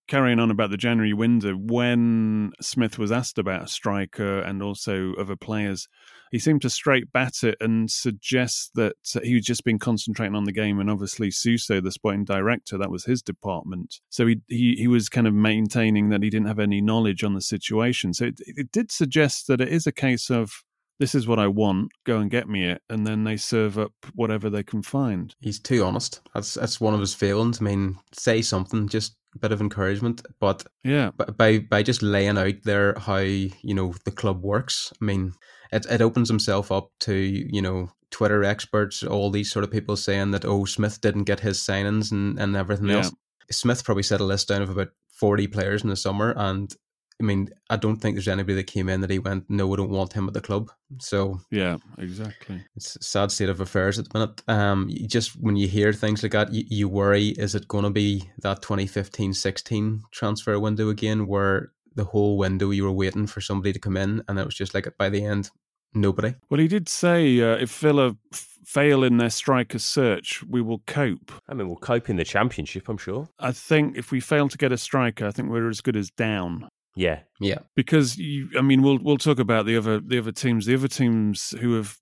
[0.09, 5.15] carrying on about the January window, when Smith was asked about a striker and also
[5.15, 5.89] other players,
[6.31, 10.45] he seemed to straight bat it and suggest that he was just been concentrating on
[10.45, 10.79] the game.
[10.79, 14.01] And obviously, Suso, the sporting director, that was his department.
[14.11, 17.35] So he he, he was kind of maintaining that he didn't have any knowledge on
[17.35, 18.13] the situation.
[18.13, 20.63] So it, it did suggest that it is a case of
[21.01, 23.93] this is what I want, go and get me it, and then they serve up
[24.15, 25.35] whatever they can find.
[25.41, 26.21] He's too honest.
[26.35, 27.61] That's that's one of his failings.
[27.61, 30.23] I mean, say something, just a bit of encouragement.
[30.39, 31.11] But Yeah.
[31.37, 35.33] by by just laying out there how you know the club works, I mean,
[35.73, 39.97] it it opens himself up to you know Twitter experts, all these sort of people
[39.97, 42.97] saying that oh Smith didn't get his signings and and everything Yeah.
[42.99, 43.13] else.
[43.51, 46.73] Smith probably set a list down of about forty players in the summer, and
[47.21, 49.77] I mean, I don't think there's anybody that came in that he went, no, we
[49.77, 50.71] don't want him at the club.
[50.99, 52.65] So Yeah, exactly.
[52.77, 54.43] it's a sad state of affairs at the minute.
[54.49, 57.85] Um, you just when you hear things like that, you, you worry: is it going
[57.85, 63.41] to be that 2015-16 transfer window again, where the whole window you were waiting for
[63.41, 65.51] somebody to come in, and it was just like by the end,
[65.95, 66.35] nobody.
[66.49, 70.83] Well, he did say uh, if Villa f- fail in their striker search, we will
[70.87, 71.33] cope.
[71.49, 73.29] I mean, we'll cope in the championship, I'm sure.
[73.39, 76.11] I think if we fail to get a striker, I think we're as good as
[76.11, 76.69] down.
[76.97, 80.67] Yeah, Yeah, Because you, I mean, we'll we'll talk about the other the other teams.
[80.67, 81.97] The other teams who have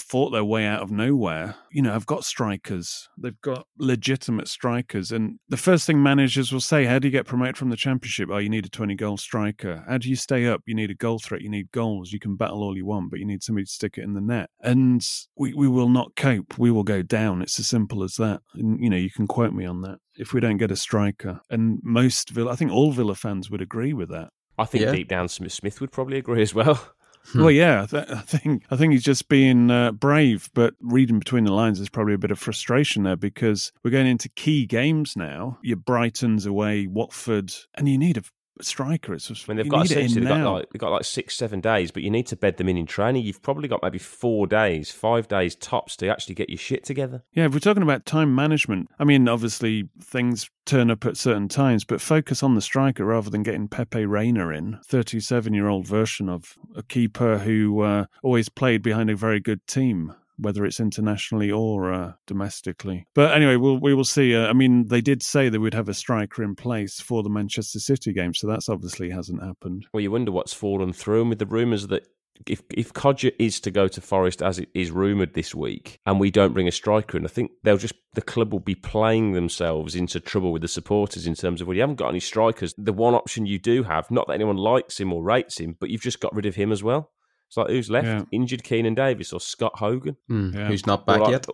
[0.00, 3.08] fought their way out of nowhere, you know, have got strikers.
[3.18, 5.12] They've got legitimate strikers.
[5.12, 8.28] And the first thing managers will say, how do you get promoted from the championship?
[8.32, 9.84] Oh, you need a 20 goal striker.
[9.88, 10.62] How do you stay up?
[10.66, 11.42] You need a goal threat.
[11.42, 12.12] You need goals.
[12.12, 14.20] You can battle all you want, but you need somebody to stick it in the
[14.20, 14.50] net.
[14.60, 15.04] And
[15.36, 16.58] we, we will not cope.
[16.58, 17.42] We will go down.
[17.42, 18.40] It's as simple as that.
[18.54, 21.40] And, you know, you can quote me on that if we don't get a striker.
[21.50, 24.30] And most Villa, I think all Villa fans would agree with that.
[24.60, 24.90] I think Yeah.
[24.92, 26.80] deep down Smith, Smith would probably agree as well.
[27.34, 31.18] Well, yeah, I, th- I think I think he's just being uh, brave, but reading
[31.18, 34.64] between the lines, there's probably a bit of frustration there because we're going into key
[34.66, 35.58] games now.
[35.62, 38.22] Your Brighton's away, Watford, and you need a,
[38.64, 39.14] striker.
[39.14, 40.92] It's just, I mean, they've got need it in essentially they've got like they've got
[40.92, 43.24] like six, seven days, but you need to bed them in in training.
[43.24, 47.22] You've probably got maybe four days, five days tops to actually get your shit together.
[47.32, 51.48] Yeah, if we're talking about time management, I mean, obviously things turn up at certain
[51.48, 55.86] times, but focus on the striker rather than getting Pepe Reina in, 37 year old
[55.86, 60.14] version of a keeper who uh, always played behind a very good team.
[60.38, 64.34] Whether it's internationally or uh, domestically, but anyway, we'll we will see.
[64.34, 67.30] Uh, I mean, they did say they would have a striker in place for the
[67.30, 69.86] Manchester City game, so that's obviously hasn't happened.
[69.92, 72.06] Well, you wonder what's fallen through, and with the rumours that
[72.46, 76.20] if if Kodjia is to go to Forest as it is rumoured this week, and
[76.20, 79.32] we don't bring a striker in, I think they'll just the club will be playing
[79.32, 82.74] themselves into trouble with the supporters in terms of well, you haven't got any strikers.
[82.78, 85.90] The one option you do have, not that anyone likes him or rates him, but
[85.90, 87.10] you've just got rid of him as well.
[87.48, 88.06] It's like who's left?
[88.06, 88.22] Yeah.
[88.30, 90.68] Injured Keinan Davis or Scott Hogan, Hmm, Yeah.
[90.68, 91.46] Who's not or, back like- yet?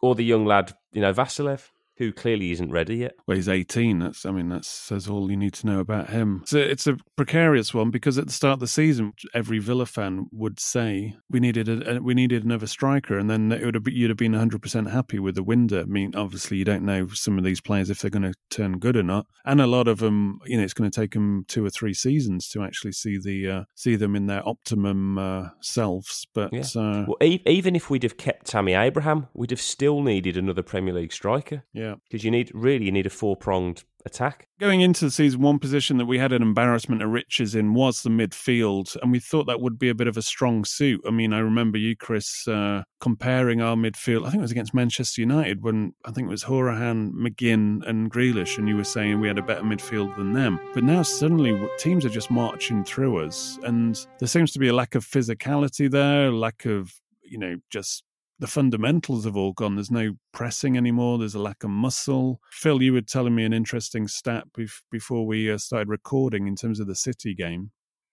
[0.00, 3.12] or the young lad, you know, Vassilev, who clearly isn't ready yet.
[3.26, 3.98] Well, he's 18.
[3.98, 6.42] That's, I mean, that says all you need to know about him.
[6.46, 10.26] So it's a precarious one because at the start of the season, every Villa fan
[10.32, 14.10] would say we needed a, we needed another striker, and then it would have, you'd
[14.10, 15.82] have been 100 percent happy with the window.
[15.82, 18.78] I mean, obviously, you don't know some of these players if they're going to turn
[18.78, 21.44] good or not, and a lot of them, you know, it's going to take them
[21.48, 25.48] two or three seasons to actually see the uh, see them in their optimum uh,
[25.60, 26.26] selves.
[26.34, 26.60] But Yeah.
[26.76, 30.62] uh, Well, e- even if we'd have kept Tammy Abraham, we'd have still needed another
[30.62, 31.81] Premier League striker yeah.
[32.08, 34.48] Because you need really you need a four pronged attack.
[34.58, 38.02] Going into the season, one position that we had an embarrassment of riches in was
[38.02, 41.00] the midfield, and we thought that would be a bit of a strong suit.
[41.06, 44.26] I mean, I remember you, Chris, uh, comparing our midfield.
[44.26, 48.10] I think it was against Manchester United when I think it was Hourihane, McGinn, and
[48.10, 50.60] Grealish, and you were saying we had a better midfield than them.
[50.74, 54.74] But now suddenly teams are just marching through us, and there seems to be a
[54.74, 56.92] lack of physicality there, lack of
[57.22, 58.04] you know just
[58.42, 59.76] the fundamentals have all gone.
[59.76, 61.16] There's no pressing anymore.
[61.16, 62.40] There's a lack of muscle.
[62.50, 66.56] Phil, you were telling me an interesting stat bef- before we uh, started recording in
[66.56, 67.70] terms of the City game.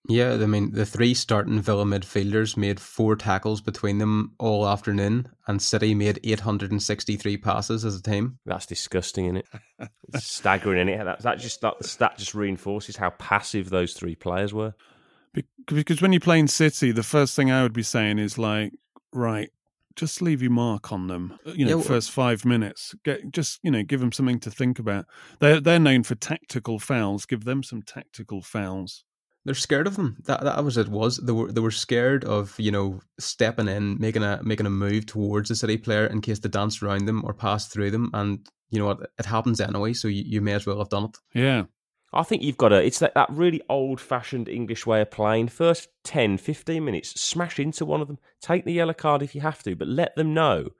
[0.08, 5.26] Yeah, I mean, the three starting Villa midfielders made four tackles between them all afternoon,
[5.48, 8.38] and City made 863 passes as a team.
[8.46, 9.46] That's disgusting, isn't it?
[10.14, 11.04] It's staggering, is it?
[11.04, 14.74] That, that just that stat just reinforces how passive those three players were.
[15.66, 18.72] Because when you're playing City, the first thing I would be saying is like,
[19.12, 19.50] right,
[20.00, 21.38] just leave your mark on them.
[21.46, 24.40] Uh, You know, Yeah, well- first five minutes, get just you know, give them something
[24.40, 25.04] to think about.
[25.40, 27.26] They're they're known for tactical fouls.
[27.26, 29.04] Give them some tactical fouls.
[29.44, 30.16] They're scared of them.
[30.26, 30.88] That that was it.
[30.88, 34.70] Was they were they were scared of you know stepping in, making a making a
[34.70, 38.10] move towards the City player in case they danced around them or passed through them,
[38.12, 39.92] and you know what, it happens anyway.
[39.94, 41.16] So you, you may as well have done it.
[41.34, 41.64] Yeah,
[42.12, 45.48] I think you've got to, it's that, that really old fashioned English way of playing.
[45.48, 49.40] First 10, 15 minutes, smash into one of them, take the yellow card if you
[49.42, 50.70] have to, but let them know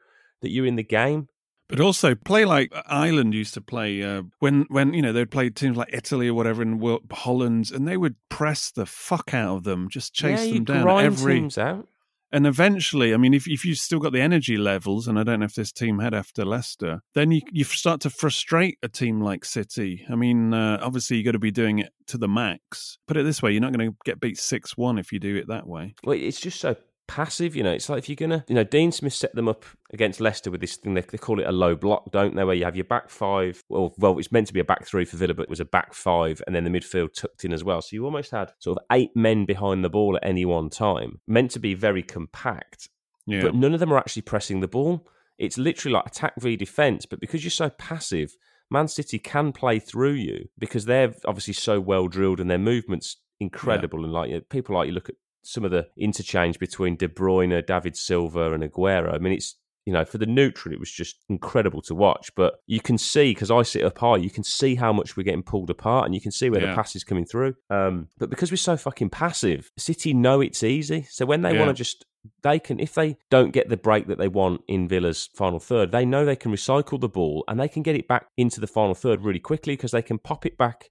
[0.40, 1.28] that you're in the game.
[1.68, 5.50] But also play like Ireland used to play uh, when when you know they'd play
[5.50, 9.58] teams like Italy or whatever in World, Holland, and they would press the fuck out
[9.58, 11.34] of them, just chase yeah, them down every.
[11.34, 11.86] teams out.
[12.32, 15.40] And eventually, I mean, if if you've still got the energy levels, and I don't
[15.40, 19.20] know if this team had after Leicester, then you you start to frustrate a team
[19.20, 20.04] like City.
[20.08, 22.98] I mean, uh, obviously you've got to be doing it to the max.
[23.06, 25.36] Put it this way, you're not going to get beat six one if you do
[25.36, 25.94] it that way.
[26.04, 26.76] Well, it's just so
[27.10, 27.72] passive, you know.
[27.72, 30.60] It's like if you're gonna, you know, Dean Smith set them up against Leicester with
[30.60, 30.94] this thing.
[30.94, 32.44] They, they call it a low block, don't they?
[32.44, 33.64] Where you have your back five.
[33.68, 35.64] Well, well, it's meant to be a back three for Villa, but it was a
[35.64, 37.82] back five, and then the midfield tucked in as well.
[37.82, 41.20] So you almost had sort of eight men behind the ball at any one time,
[41.26, 42.88] meant to be very compact,
[43.26, 45.08] Yeah, but none of them are actually pressing the ball.
[45.36, 48.36] It's literally like attack v defense, but because you're so passive,
[48.70, 53.16] Man City can play through you because they're obviously so well drilled and their movements
[53.40, 54.04] incredible.
[54.04, 57.08] And like you know, people like you look at some of the interchange between De
[57.08, 59.14] Bruyne, David Silva, and Aguero.
[59.14, 62.30] I mean, it's you know for the neutral, it was just incredible to watch.
[62.36, 65.22] But you can see because I sit up high, you can see how much we're
[65.24, 66.68] getting pulled apart, and you can see where Yeah.
[66.70, 67.54] the pass is coming through.
[67.70, 71.06] Um, but because we're so fucking passive, City know it's easy.
[71.08, 71.58] So when they Yeah.
[71.60, 72.04] want to just
[72.42, 75.90] they can if they don't get the break that they want in Villa's final third,
[75.90, 78.66] they know they can recycle the ball and they can get it back into the
[78.66, 80.90] final third really quickly because they can pop it back.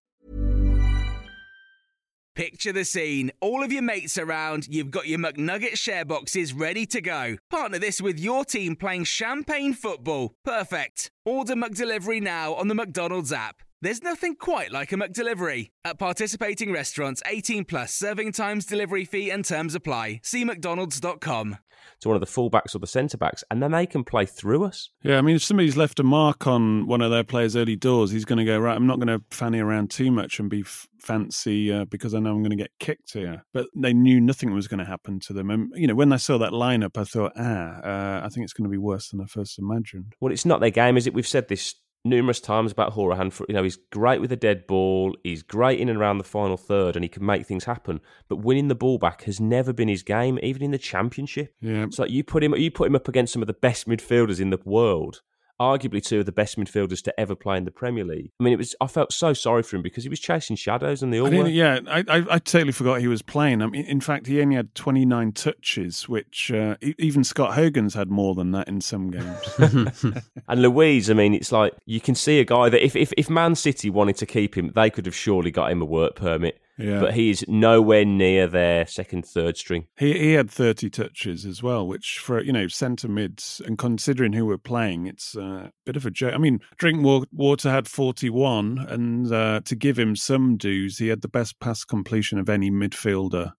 [2.33, 3.29] Picture the scene.
[3.41, 7.35] All of your mates around, you've got your McNugget share boxes ready to go.
[7.49, 10.33] Partner this with your team playing champagne football.
[10.45, 11.11] Perfect.
[11.25, 13.63] Order McDelivery now on the McDonald's app.
[13.83, 15.71] There's nothing quite like a McDelivery.
[15.83, 20.19] At participating restaurants, 18 plus serving times, delivery fee, and terms apply.
[20.21, 21.57] See McDonald's.com.
[22.01, 24.65] to one of the fullbacks or the centre backs, and then they can play through
[24.65, 24.91] us.
[25.01, 28.11] Yeah, I mean, if somebody's left a mark on one of their players' early doors,
[28.11, 30.61] he's going to go, right, I'm not going to fanny around too much and be
[30.61, 33.45] f- fancy uh, because I know I'm going to get kicked here.
[33.51, 35.49] But they knew nothing was going to happen to them.
[35.49, 38.53] And, you know, when I saw that lineup, I thought, ah, uh, I think it's
[38.53, 40.13] going to be worse than I first imagined.
[40.19, 41.15] Well, it's not their game, is it?
[41.15, 43.31] We've said this numerous times about Hourihane.
[43.31, 45.15] For, you know, he's great with a dead ball.
[45.23, 48.01] He's great in and around the final third, and he can make things happen.
[48.27, 51.53] But winning the ball back has never been his game, even in the championship.
[51.61, 51.87] Yeah.
[51.91, 54.49] So you put him, you put him up against some of the best midfielders in
[54.49, 55.21] the world.
[55.61, 58.31] Arguably two of the best midfielders to ever play in the Premier League.
[58.39, 58.73] I mean, it was.
[58.81, 61.37] I felt so sorry for him because he was chasing shadows, and the all I
[61.37, 61.47] were.
[61.47, 63.61] yeah, I, I, I totally forgot he was playing.
[63.61, 67.93] I mean, in fact, he only had 29 touches, which uh, e- even Scott Hogan's
[67.93, 70.01] had more than that in some games.
[70.47, 73.29] And Luiz, I mean, it's like you can see a guy that if, if, if
[73.29, 76.59] Man City wanted to keep him, they could have surely got him a work permit.
[76.81, 76.99] Yeah.
[76.99, 79.87] But he is nowhere near their second, third string.
[79.97, 84.33] He he had thirty touches as well, which for you know centre mids and considering
[84.33, 86.33] who we're playing, it's a bit of a joke.
[86.33, 91.07] I mean, Drinkwater Water had forty one, and uh, to give him some dues, he
[91.07, 93.53] had the best pass completion of any midfielder.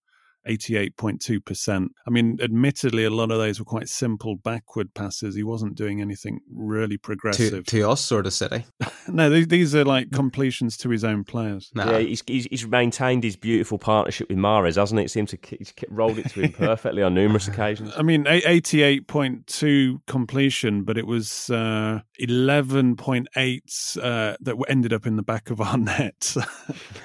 [0.46, 1.88] 88.2%.
[2.07, 5.35] I mean, admittedly, a lot of those were quite simple backward passes.
[5.35, 7.64] He wasn't doing anything really progressive.
[7.66, 8.64] to us or to City?
[9.09, 11.70] no, these, these are like completions to his own players.
[11.74, 11.92] Nah.
[11.92, 15.05] Yeah, he's, he's, he's maintained his beautiful partnership with Mahrez, hasn't it?
[15.05, 17.92] It seems to he's rolled it to him perfectly on numerous occasions.
[17.96, 25.22] I mean, 88.2 completion, but it was uh, 11.8 uh, that ended up in the
[25.22, 26.35] back of our net.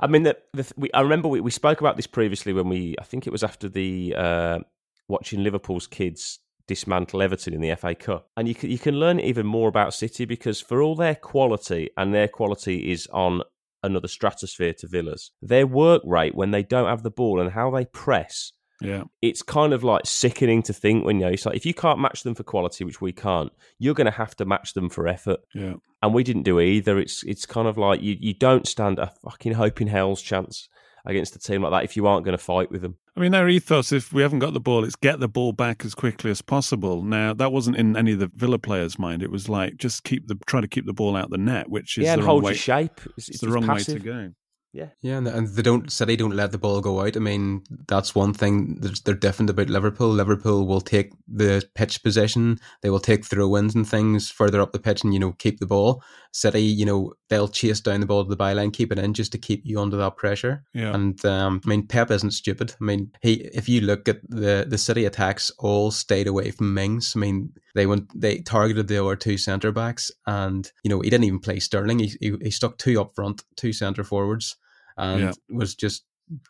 [0.00, 2.96] I mean, the, the, we, I remember we, we spoke about this previously when we,
[3.00, 4.58] I think it was after the uh,
[5.06, 9.20] watching Liverpool's kids dismantle Everton in the FA Cup, and you can, you can learn
[9.20, 13.42] even more about City because for all their quality, and their quality is on
[13.84, 17.70] another stratosphere to Villa's, their work rate when they don't have the ball and how
[17.70, 18.50] they press.
[18.82, 19.04] yeah.
[19.22, 22.00] It's kind of like sickening to think when you know, it's like if you can't
[22.00, 25.06] match them for quality, which we can't, you're going to have to match them for
[25.06, 25.74] effort Yeah.
[26.02, 26.98] and we didn't do either.
[26.98, 30.68] It's it's kind of like you, you don't stand a fucking hope in hell's chance
[31.08, 32.96] against a team like that if you aren't going to fight with them.
[33.16, 35.84] I mean, their ethos, if we haven't got the ball, it's get the ball back
[35.84, 37.02] as quickly as possible.
[37.02, 39.22] Now, that wasn't in any of the Villa players' mind.
[39.22, 41.98] It was like, just keep the, try to keep the ball out the net, which
[41.98, 42.50] is yeah, the and wrong hold way.
[42.52, 43.00] your shape.
[43.16, 44.30] It's It's, it's the wrong way to go.
[44.74, 44.90] Yeah.
[45.00, 47.16] Yeah, and- and they don't City don't let the ball go out.
[47.16, 50.10] I mean, that's one thing that's they're different about Liverpool.
[50.10, 54.78] Liverpool will take the pitch possession, they will take throw-ins and things further up the
[54.78, 56.02] pitch, and you know keep the ball.
[56.32, 59.32] City, you know, they'll chase down the ball to the byline, keep it in, just
[59.32, 60.62] to keep you under that pressure.
[60.74, 60.94] Yeah.
[60.94, 62.74] And um, I mean, Pep isn't stupid.
[62.80, 66.74] I mean, he if you look at the the City attacks, all stayed away from
[66.74, 67.14] Mings.
[67.16, 71.10] I mean, they went they targeted the other two centre backs, and you know he
[71.10, 71.98] didn't even play Sterling.
[71.98, 74.56] He he, he stuck two up front, two centre forwards,
[74.96, 75.32] and Yeah.
[75.50, 76.04] was just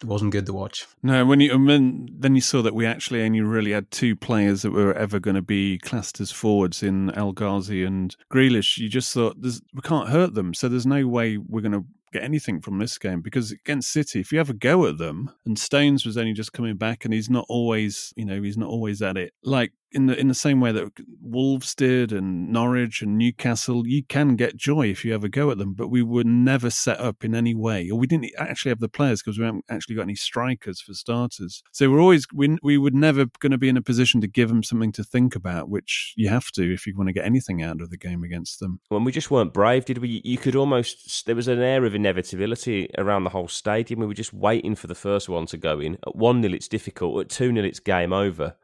[0.05, 0.87] wasn't good to watch.
[1.03, 4.17] No, when you and then then you saw that we actually only really had two
[4.17, 8.79] players that were ever going to be classed as forwards in El Ghazi and Grealish.
[8.79, 12.23] You just thought we can't hurt them, so there's no way we're going to get
[12.23, 15.59] anything from this game because against City, if you have a go at them, and
[15.59, 19.03] Stones was only just coming back, and he's not always, you know, he's not always
[19.03, 19.33] at it.
[19.43, 24.05] Like in the in the same way that Wolves did, and Norwich and Newcastle, you
[24.05, 27.25] can get joy if you ever go at them, but we were never set up
[27.25, 30.03] in any way, or we didn't actually have the players because we haven't actually got
[30.03, 31.63] any strikers for starters.
[31.73, 34.49] So we're always we we would never going to be in a position to give
[34.49, 37.63] them something to think about, which you have to if you want to get anything
[37.63, 38.81] out of the game against them.
[38.89, 40.21] When we just weren't brave, did we?
[40.25, 41.27] You could almost.
[41.27, 44.01] There was an air of inevitability around the whole stadium.
[44.01, 45.99] We were just waiting for the first one to go in.
[46.07, 47.21] At one 0 it's difficult.
[47.21, 48.57] At two 0 it's game over.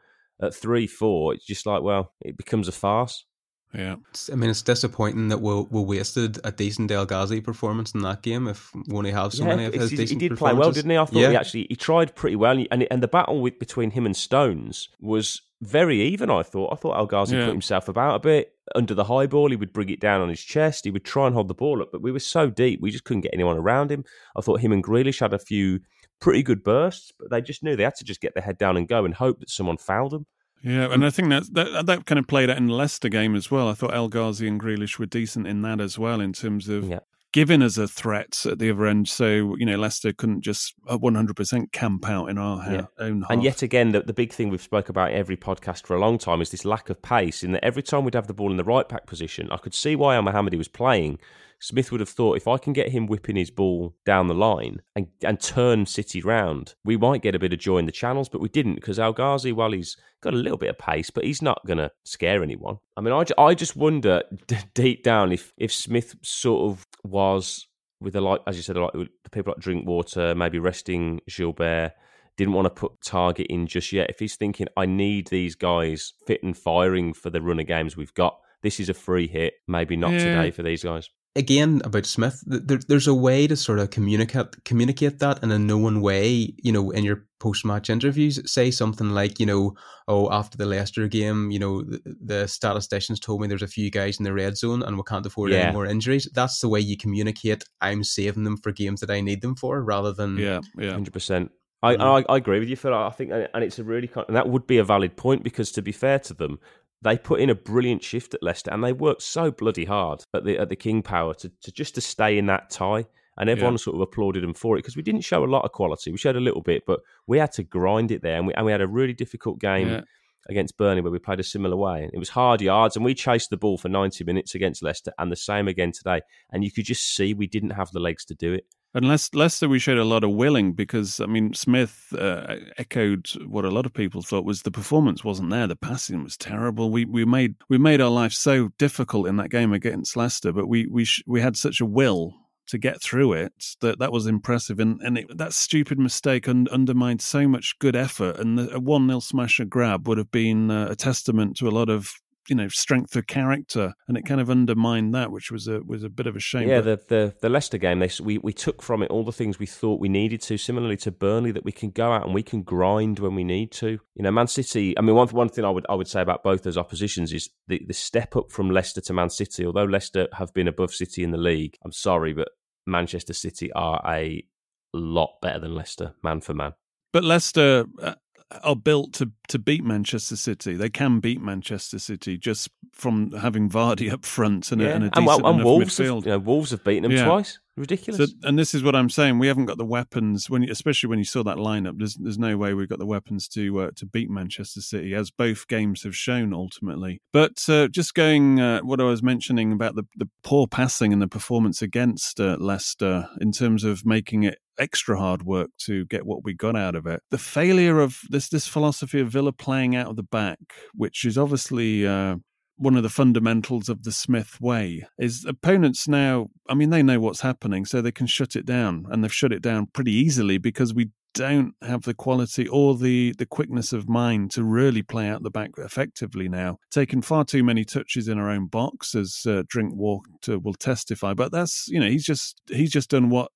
[0.42, 3.24] At three four, it's just like well, it becomes a farce.
[3.72, 3.96] Yeah.
[4.32, 8.22] I mean, it's disappointing that we we wasted a decent El Ghazi performance in that
[8.22, 10.38] game if we only have so Yeah, many of it's- his he, decent he did
[10.38, 10.96] play well, didn't he?
[10.96, 11.30] I thought yeah.
[11.30, 14.88] he actually he tried pretty well, and and the battle with, between him and Stones
[15.00, 16.30] was very even.
[16.30, 16.72] I thought.
[16.72, 17.46] I thought El Ghazi Yeah.
[17.46, 19.50] put himself about a bit under the high ball.
[19.50, 20.84] He would bring it down on his chest.
[20.84, 23.04] He would try and hold the ball up, but we were so deep, we just
[23.04, 24.04] couldn't get anyone around him.
[24.36, 25.80] I thought him and Grealish had a few
[26.24, 28.76] pretty good bursts, but they just knew they had to just get their head down
[28.78, 30.26] and go and hope that someone fouled them.
[30.62, 33.34] Yeah, and I think that, that that kind of played out in the Leicester game
[33.36, 33.68] as well.
[33.68, 36.88] I thought El Ghazi and Grealish were decent in that as well in terms of
[36.88, 37.00] Yeah.
[37.34, 39.06] giving us a threat at the other end.
[39.08, 42.86] So you know, Leicester couldn't just uh, one hundred percent camp out in our Yeah.
[42.98, 43.30] own half.
[43.30, 46.16] And yet again, the, the big thing we've spoke about every podcast for a long
[46.16, 47.42] time is this lack of pace.
[47.44, 49.74] In that every time we'd have the ball in the right back position, I could
[49.74, 51.18] see why Elmohamady was playing.
[51.64, 54.82] Smith would have thought if I can get him whipping his ball down the line
[54.94, 58.28] and, and turn City round, we might get a bit of joy in the channels,
[58.28, 61.24] but we didn't because El Ghazi, while he's got a little bit of pace, but
[61.24, 62.76] he's not going to scare anyone.
[62.98, 67.66] I mean, I, I just wonder d- deep down if, if Smith sort of was
[67.98, 71.92] with the like, as you said, like the people like Drinkwater, maybe resting Guilbert,
[72.36, 74.10] didn't want to put Targett in just yet.
[74.10, 77.96] If he's thinking, I need these guys fit and firing for the run of games
[77.96, 79.54] we've got, this is a free hit.
[79.66, 80.18] Maybe not Yeah.
[80.18, 81.08] today for these guys.
[81.36, 85.58] Again about Smith, there, there's a way to sort of communicate communicate that in a
[85.58, 86.54] known way.
[86.62, 89.74] You know, in your post match interviews, say something like, you know,
[90.08, 93.90] oh, after the Leicester game, you know, the, the statisticians told me there's a few
[93.90, 95.64] guys in the red zone and we can't afford Yeah.
[95.64, 96.28] any more injuries.
[96.34, 97.64] That's the way you communicate.
[97.80, 101.12] I'm saving them for games that I need them for, rather than yeah, yeah, hundred
[101.12, 101.50] percent.
[101.82, 102.94] I, I I agree with you, Phil.
[102.94, 105.82] I think, and it's a really and that would be a valid point because to
[105.82, 106.58] be fair to them,
[107.04, 110.44] they put in a brilliant shift at Leicester, and they worked so bloody hard at
[110.44, 113.04] the at the King Power to, to just to stay in that tie,
[113.38, 113.78] and everyone Yeah.
[113.78, 116.10] sort of applauded them for it because we didn't show a lot of quality.
[116.10, 118.66] We showed a little bit, but we had to grind it there, and we and
[118.66, 119.88] we had a really difficult game.
[119.88, 120.00] Yeah.
[120.46, 123.48] Against Burnley, where we played a similar way, it was hard yards, and we chased
[123.48, 126.20] the ball for ninety minutes against Leicester, and the same again today.
[126.50, 128.66] And you could just see we didn't have the legs to do it.
[128.96, 133.64] Unless Leicester, we showed a lot of willing because I mean Smith uh, echoed what
[133.64, 135.66] a lot of people thought was the performance wasn't there.
[135.66, 136.90] The passing was terrible.
[136.90, 140.68] We we made we made our life so difficult in that game against Leicester, but
[140.68, 142.34] we we sh- we had such a will
[142.66, 144.78] to get through it that that was impressive.
[144.78, 148.38] And and it, that stupid mistake un- undermined so much good effort.
[148.38, 151.70] And the, a one 0 smasher grab would have been uh, a testament to a
[151.70, 152.12] lot of
[152.48, 156.02] you know strength of character, and it kind of undermined that, which was a was
[156.04, 156.68] a bit of a shame.
[156.68, 159.32] Yeah, But- the, the the Leicester game, they, we we took from it all the
[159.32, 160.56] things we thought we needed to.
[160.58, 163.72] Similarly to Burnley, that we can go out and we can grind when we need
[163.72, 163.98] to.
[164.14, 164.96] You know, Man City.
[164.98, 167.50] I mean, one one thing I would I would say about both those oppositions is
[167.68, 169.64] the the step up from Leicester to Man City.
[169.66, 172.48] Although Leicester have been above City in the league, I'm sorry, but
[172.86, 174.44] Manchester City are a
[174.92, 176.72] lot better than Leicester, man for man.
[177.12, 178.14] But Leicester uh,
[178.62, 180.74] are built to to beat Manchester City.
[180.74, 185.10] They can beat Manchester City just from having Vardy up front and, a, and a
[185.10, 186.24] decent and, and enough Wolves, have, midfield.
[186.24, 187.24] you know, Wolves have beaten them Yeah.
[187.26, 187.58] twice.
[187.76, 188.30] Ridiculous.
[188.30, 189.40] So, and this is what I'm saying.
[189.40, 191.98] We haven't got the weapons when, especially when you saw that lineup.
[191.98, 195.32] There's there's no way we've got the weapons to uh, to beat Manchester City, as
[195.32, 197.20] both games have shown ultimately.
[197.32, 201.20] But uh, just going uh, what I was mentioning about the the poor passing and
[201.20, 206.26] the performance against uh, Leicester in terms of making it extra hard work to get
[206.26, 207.22] what we got out of it.
[207.32, 210.58] The failure of this this philosophy of Villa playing out of the back,
[210.94, 212.06] which is obviously.
[212.06, 212.36] Uh,
[212.76, 217.20] one of the fundamentals of the Smith way is opponents now, I mean, they know
[217.20, 219.06] what's happening, so they can shut it down.
[219.10, 223.34] And they've shut it down pretty easily because we don't have the quality or the,
[223.38, 226.78] the quickness of mind to really play out the back effectively now.
[226.90, 231.34] Taking far too many touches in our own box, as uh, Drinkwater will testify.
[231.34, 233.50] But that's, you know, he's just he's just done what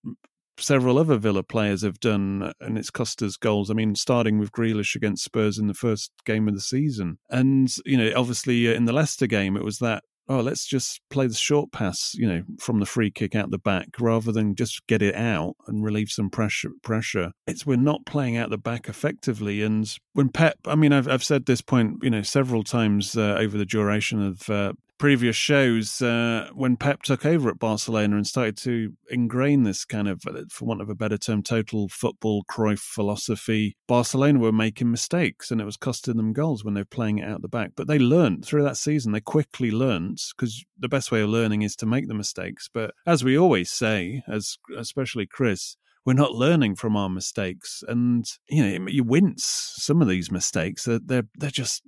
[0.60, 3.70] several other Villa players have done, and it's cost us goals.
[3.70, 7.72] I mean, starting with Grealish against Spurs in the first game of the season, and
[7.84, 10.02] you know, obviously uh, in the Leicester game, it was that.
[10.30, 13.56] Oh, let's just play the short pass, you know, from the free kick out the
[13.56, 16.68] back, rather than just get it out and relieve some pressure.
[16.82, 17.32] Pressure.
[17.46, 21.24] It's we're not playing out the back effectively, and when Pep, I mean, I've I've
[21.24, 26.02] said this point, you know, several times uh, over the duration of uh, previous shows
[26.02, 30.42] uh, when Pep took over at Barcelona and started to ingrain this kind of, uh,
[30.50, 33.76] for want of a better term, total football Cruyff philosophy.
[33.86, 37.28] Barcelona were making mistakes and it was costing them goals when they were playing it
[37.28, 37.72] out the back.
[37.76, 39.12] But they learned through that season.
[39.12, 42.68] They quickly learned because the best way of learning is to make the mistakes.
[42.72, 48.24] But as we always say, as especially Chris, we're not learning from our mistakes and
[48.48, 49.44] you know you wince
[49.76, 51.00] some of these mistakes they're
[51.36, 51.82] they're, just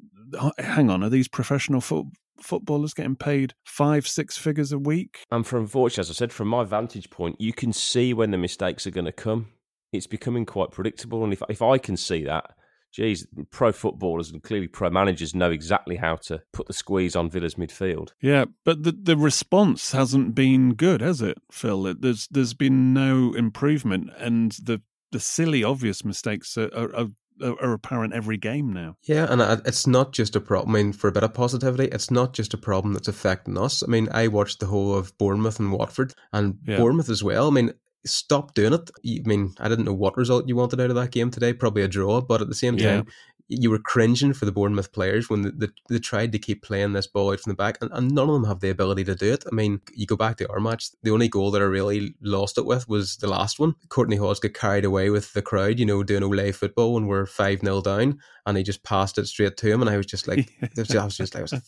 [0.58, 2.06] hang on are these professional foot,
[2.42, 6.48] footballers getting paid five six figures a week And from unfortunately, as I said, from
[6.48, 9.48] my vantage point, you can see when the mistakes are going to come.
[9.92, 12.54] It's becoming quite predictable, and if if I can see that,
[12.92, 17.30] geez, pro footballers and clearly pro managers know exactly how to put the squeeze on
[17.30, 18.10] Villa's midfield.
[18.20, 23.34] yeah but the the response hasn't been good has it phil there's there's been no
[23.34, 24.80] improvement and the
[25.12, 27.08] the silly obvious mistakes are, are, are
[27.42, 28.96] are, are apparent every game now.
[29.02, 30.74] Yeah, and it's not just a problem.
[30.74, 33.82] I mean, for a bit of positivity, it's not just a problem that's affecting us.
[33.82, 36.78] I mean, I watched the whole of Bournemouth and Watford, and Yeah.
[36.78, 37.48] Bournemouth as well.
[37.48, 37.72] I mean,
[38.04, 38.90] stop doing it.
[39.04, 41.52] I mean, I didn't know what result you wanted out of that game today.
[41.52, 42.96] Probably a draw, but at the same Yeah.
[42.96, 43.06] time,
[43.52, 46.92] you were cringing for the Bournemouth players when they, they, they tried to keep playing
[46.92, 49.16] this ball out from the back, and, and none of them have the ability to
[49.16, 49.42] do it.
[49.50, 52.58] I mean, you go back to our match, the only goal that I really lost
[52.58, 53.74] it with was the last one.
[53.88, 57.26] Kortney Hause got carried away with the crowd, you know, doing Olay football when we're
[57.26, 60.28] 5 0 down, and he just passed it straight to him, and I was just
[60.28, 61.62] like, I was just like, I was like,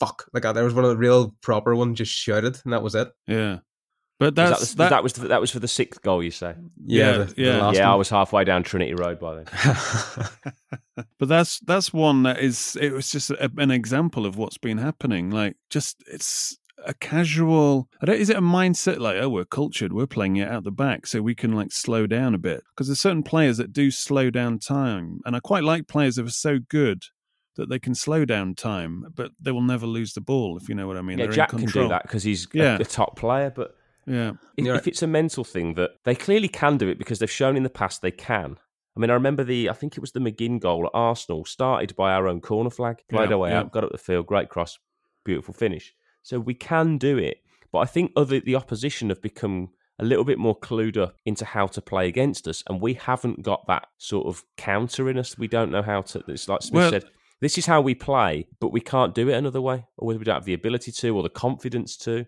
[0.00, 0.24] fuck.
[0.32, 3.08] Like, there was one of the real proper one just shouted, and that was it.
[3.26, 3.58] Yeah.
[4.18, 6.22] But Was that, the- that, was the, that was for the sixth goal.
[6.22, 6.54] You say?
[6.84, 7.56] Yeah, Yeah, the, the yeah.
[7.58, 9.44] last yeah, I was halfway down Trinity Road by then.
[11.18, 14.78] but that's that's one that is it was just a, an example of what's been
[14.78, 16.56] happening like just it's
[16.86, 20.48] a casual I don't, is it a mindset like oh we're cultured we're playing it
[20.48, 23.56] out the back so we can like slow down a bit because there's certain players
[23.58, 27.02] that do slow down time and i quite like players that are so good
[27.56, 30.74] that they can slow down time but they will never lose the ball if you
[30.74, 31.86] know what i mean yeah, They're in Jack can control.
[31.86, 32.78] do that because he's a- Yeah.
[32.78, 33.50] a, top player.
[33.54, 33.74] But
[34.06, 37.18] yeah if, You're if it's a mental thing that they clearly can do it because
[37.18, 38.56] they've shown in the past they can.
[38.96, 41.94] I mean, I remember the I think it was the McGinn goal at Arsenal started
[41.96, 43.60] by our own corner flag, played Yeah, our way yeah.
[43.60, 44.78] out, got up the field, great cross,
[45.24, 45.94] beautiful finish.
[46.22, 47.38] So we can do it,
[47.72, 51.44] but I think other the opposition have become a little bit more clued up into
[51.44, 55.36] how to play against us, and we haven't got that sort of counter in us.
[55.38, 56.22] We don't know how to.
[56.28, 57.04] It's like Smith Well- said.
[57.42, 60.34] This is how we play, but we can't do it another way, or we don't
[60.36, 62.24] have the ability to, or the confidence to,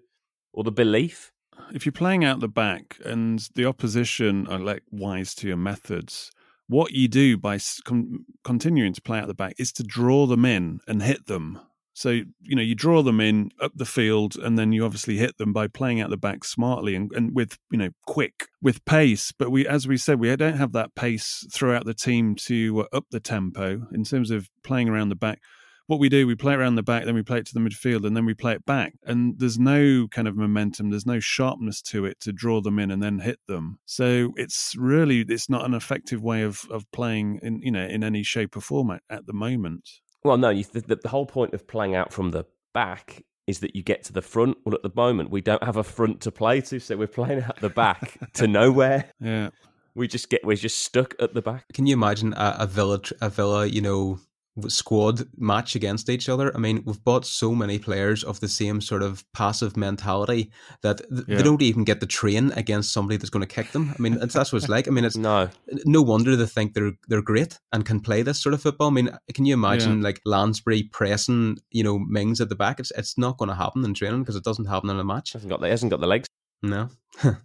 [0.52, 1.32] or the belief.
[1.72, 6.30] If you're playing out the back and the opposition are like wise to your methods,
[6.68, 10.44] what you do by con- continuing to play out the back is to draw them
[10.44, 11.60] in and hit them.
[11.94, 15.36] So you know you draw them in up the field, and then you obviously hit
[15.36, 19.32] them by playing out the back smartly and, and with you know quick with pace.
[19.36, 22.96] But we, as we said, we don't have that pace throughout the team to uh,
[22.96, 25.40] up the tempo in terms of playing around the back
[25.88, 27.60] what we do, we play it around the back, then we play it to the
[27.60, 28.92] midfield, and then we play it back.
[29.04, 32.90] And there's no kind of momentum, there's no sharpness to it to draw them in
[32.90, 33.78] and then hit them.
[33.86, 38.04] So it's really it's not an effective way of of playing in you know in
[38.04, 39.88] any shape or form at, at the moment.
[40.22, 43.74] Well, no, you, the, the whole point of playing out from the back is that
[43.74, 44.58] you get to the front.
[44.64, 47.42] Well, at the moment, we don't have a front to play to, so we're playing
[47.42, 49.10] out the back to nowhere.
[49.20, 49.50] Yeah.
[49.94, 51.64] We just get we're just stuck at the back.
[51.72, 54.20] Can you imagine a, a Villa, a Villa, you know,
[54.68, 56.54] squad match against each other?
[56.54, 60.50] I mean, we've bought so many players of the same sort of passive mentality
[60.82, 61.36] that th- Yeah.
[61.36, 63.94] they don't even get the train against somebody that's going to kick them.
[63.98, 64.88] I mean, it's, that's what it's like.
[64.88, 65.48] I mean, it's No,
[65.84, 68.88] no wonder they think they're they're great and can play this sort of football.
[68.88, 72.80] I mean, can you imagine like Lansbury pressing, you know, Mings at the back?
[72.80, 75.32] It's it's not going to happen in training because it doesn't happen in a match.
[75.34, 76.26] hasn't got the hasn't got the legs.
[76.62, 76.88] No.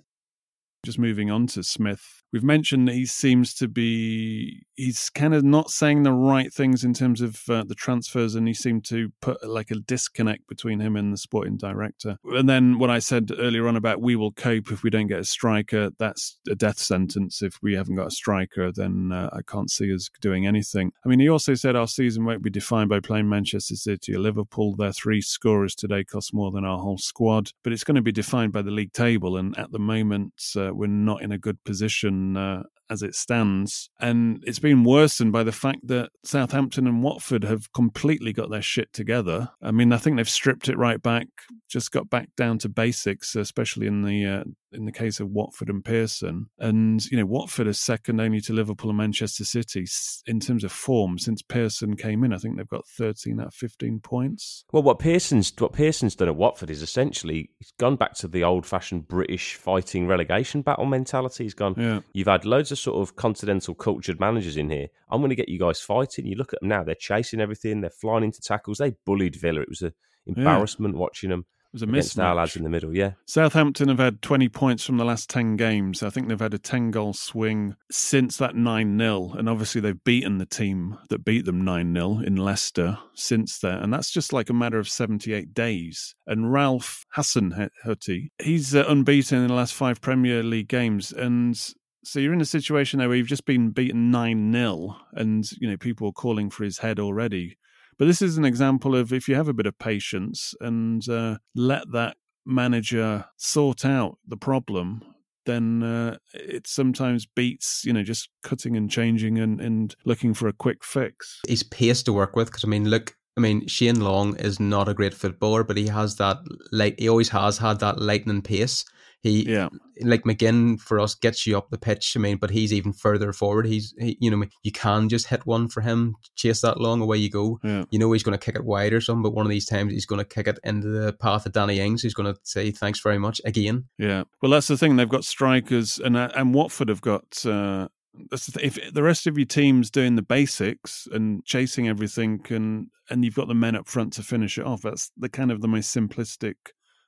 [0.86, 5.43] Just moving on to Smith, we've mentioned that he seems to be he's kind of
[5.43, 9.11] not saying the right things in terms of uh, the transfers, and he seemed to
[9.21, 12.17] put like a disconnect between him and the sporting director.
[12.26, 15.19] And then what I said earlier on about we will cope if we don't get
[15.19, 17.41] a striker, that's a death sentence.
[17.41, 20.91] If we haven't got a striker, then uh, I can't see us doing anything.
[21.05, 24.19] I mean, he also said our season won't be defined by playing Manchester City or
[24.19, 24.76] Liverpool.
[24.76, 28.11] Their three scorers today cost more than our whole squad, but it's going to be
[28.11, 29.38] defined by the league table.
[29.38, 33.89] And at the moment, uh, we're not in a good position uh, as it stands.
[33.99, 38.61] And it's been worsened by the fact that Southampton and Watford have completely got their
[38.61, 39.49] shit together.
[39.61, 41.27] I mean, I think they've stripped it right back,
[41.69, 44.43] just got back down to basics, especially in the uh,
[44.74, 46.47] in the case of Watford and Pearson.
[46.59, 49.86] And you know, Watford is second only to Liverpool and Manchester City
[50.26, 52.34] in terms of form since Pearson came in.
[52.34, 54.65] I think they've got 13 out of 15 points.
[54.71, 58.43] Well, what Pearson's what Pearson's done at Watford is essentially he's gone back to the
[58.43, 61.43] old-fashioned British fighting relegation battle mentality.
[61.43, 61.76] He's gone.
[61.78, 62.01] Yeah.
[62.13, 64.88] You've had loads of sort of continental cultured managers in here.
[65.09, 66.26] I'm going to get you guys fighting.
[66.26, 67.82] You look at them now; they're chasing everything.
[67.82, 68.78] They're flying into tackles.
[68.78, 69.61] They bullied Villa.
[69.61, 69.93] It was an
[70.26, 71.88] embarrassment watching them was a
[72.21, 72.95] our lads in the middle.
[72.95, 76.03] Yeah, Southampton have had 20 points from the last 10 games.
[76.03, 79.34] I think they've had a 10 goal swing since that 9 0.
[79.38, 83.80] And obviously, they've beaten the team that beat them 9 0 in Leicester since then.
[83.80, 86.15] And that's just like a matter of 78 days.
[86.28, 91.11] And Ralph Hassan Hutty, he's uh, unbeaten in the last five Premier League games.
[91.11, 91.57] And
[92.03, 95.69] so you're in a situation there where you've just been beaten 9 0, and you
[95.69, 97.57] know people are calling for his head already.
[97.97, 101.37] But this is an example of if you have a bit of patience and uh,
[101.55, 105.03] let that manager sort out the problem,
[105.45, 110.47] then uh, it sometimes beats, you know, just cutting and changing and, and looking for
[110.47, 111.41] a quick fix.
[111.47, 114.87] He's pace to work with because I mean, look, I mean, Shane Long is not
[114.87, 116.37] a great footballer, but he has that
[116.71, 116.99] light.
[116.99, 118.85] He always has had that lightning pace.
[119.24, 119.69] He, Yeah.
[120.01, 122.13] like McGinn for us, gets you up the pitch.
[122.15, 123.65] I mean, but he's even further forward.
[123.65, 127.17] He's, he, you know, you can just hit one for him, chase that long, away
[127.17, 127.57] you go.
[127.63, 127.86] Yeah.
[127.89, 129.93] You know he's going to kick it wide or something, but one of these times
[129.93, 132.03] he's going to kick it into the path of Danny Ings.
[132.03, 133.86] He's going to say thanks very much again.
[133.97, 134.26] Yeah.
[134.41, 134.97] Well, that's the thing.
[134.97, 137.45] They've got strikers, and uh, and Watford have got.
[137.45, 137.88] Uh,
[138.30, 142.41] that's the th- if the rest of your team's doing the basics and chasing everything,
[142.49, 145.51] and and you've got the men up front to finish it off, that's the kind
[145.51, 146.55] of the most simplistic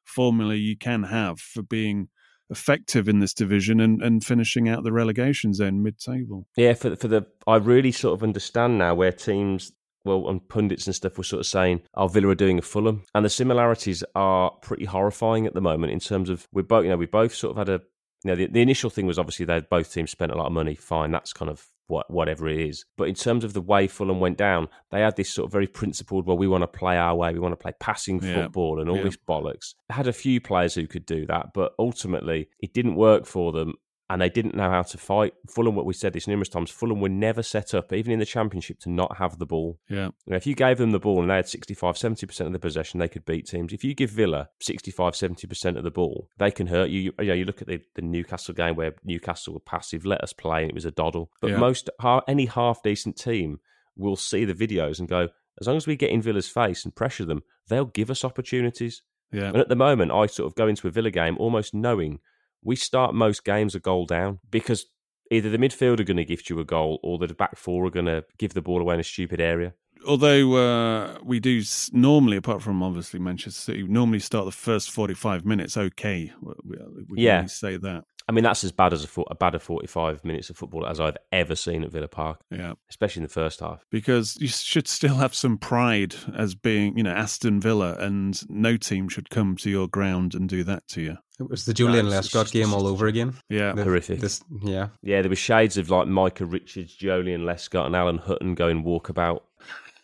[0.06, 2.10] formula you can have for being
[2.50, 6.46] effective in this division and, and finishing out the relegation zone mid-table.
[6.56, 9.72] Yeah, for for the I really sort of understand now where teams
[10.04, 13.04] well and pundits and stuff were sort of saying, "Oh, Villa are doing a Fulham,"
[13.14, 16.90] and the similarities are pretty horrifying at the moment in terms of we both you
[16.90, 17.82] know we both sort of had a
[18.26, 20.52] you know the, the initial thing was obviously they both teams spent a lot of
[20.52, 20.74] money.
[20.74, 22.84] Fine, that's kind of what whatever it is.
[22.98, 25.68] But in terms of the way Fulham went down, they had this sort of very
[25.68, 26.26] principled.
[26.26, 27.32] Well, we want to play our way.
[27.34, 28.34] We want to play passing Yeah.
[28.34, 29.04] football and all Yeah.
[29.04, 29.76] this bollocks.
[29.90, 33.52] They had a few players who could do that, but ultimately it didn't work for
[33.52, 33.76] them
[34.10, 35.34] and they didn't know how to fight.
[35.50, 38.26] Fulham, what we said this numerous times, Fulham were never set up, even in the
[38.26, 39.80] Championship, to not have the ball.
[39.90, 40.10] Yeah.
[40.26, 42.60] You know, if you gave them the ball and they had 65, 70% of the
[42.60, 43.74] possession, they could beat teams.
[43.74, 47.00] If you give Villa 65, 70% of the ball, they can hurt you.
[47.02, 50.22] You, you know, you look at the, the Newcastle game where Newcastle were passive, let
[50.22, 51.32] us play, and it was a doddle.
[51.42, 51.58] But Yeah.
[51.58, 51.90] most,
[52.28, 53.60] any half decent team
[53.96, 55.30] will see the videos and go,
[55.60, 59.02] as long as we get in Villa's face and pressure them, they'll give us opportunities.
[59.32, 59.48] Yeah.
[59.48, 62.20] And at the moment, I sort of go into a Villa game almost knowing
[62.66, 64.86] we start most games a goal down because
[65.32, 67.90] either the midfield are going to gift you a goal or the back four are
[67.92, 69.74] going to give the ball away in a stupid area.
[70.08, 71.62] although uh, we do
[71.94, 76.32] normally, apart from obviously Manchester City, normally start the first forty-five minutes okay.
[76.42, 77.46] We, we, we Yeah.
[77.46, 78.04] say that.
[78.28, 81.00] I mean, that's as bad as a, a bad a 45 minutes of football as
[81.00, 83.86] I've ever seen at Villa Park, Yeah, especially in the first half.
[83.92, 88.78] because you should still have some pride as being, you know, Aston Villa, and no
[88.78, 91.18] team should come to your ground and do that to you.
[91.40, 93.36] It was the Joleon No, it's- it's Lescott game all over again.
[93.50, 94.20] Yeah, The- Horrific.
[94.22, 94.88] This, yeah.
[95.04, 99.42] Yeah, there were shades of like Micah Richards, Joleon Lescott, and Alan Hutton going walkabout.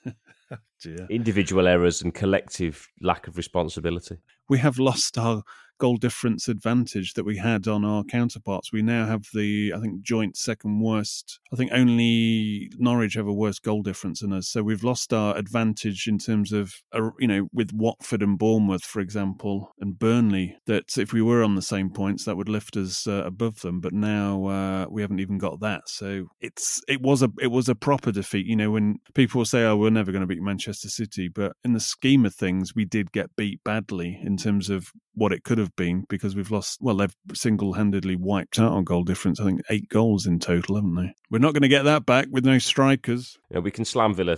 [0.84, 1.08] dear.
[1.10, 4.18] Individual errors and collective lack of responsibility.
[4.50, 5.44] we have lost our
[5.82, 8.72] goal difference advantage that we had on our counterparts.
[8.72, 11.40] We now have the, I think, joint second worst.
[11.52, 14.48] I think only Norwich have a worse goal difference than us.
[14.48, 18.84] So we've lost our advantage in terms of, uh, you know, with Watford and Bournemouth,
[18.84, 22.78] for example, and Burnley, that if we were on the same points, that would lift
[22.78, 23.82] us uh, above them.
[23.82, 25.90] But now uh, we haven't even got that.
[25.90, 28.46] So it's it was a it was a proper defeat.
[28.46, 31.74] You know, when people say, "Oh, we're never going to beat Manchester City," but in
[31.74, 35.58] the scheme of things, we did get beat badly in terms of what it could
[35.58, 36.80] have been because we've lost.
[36.82, 39.40] Well, they've single-handedly wiped out our goal difference.
[39.40, 41.14] I think eight goals in total, haven't they?
[41.30, 43.38] We're not going to get that back with no strikers.
[43.50, 44.38] Yeah, we can slam Villa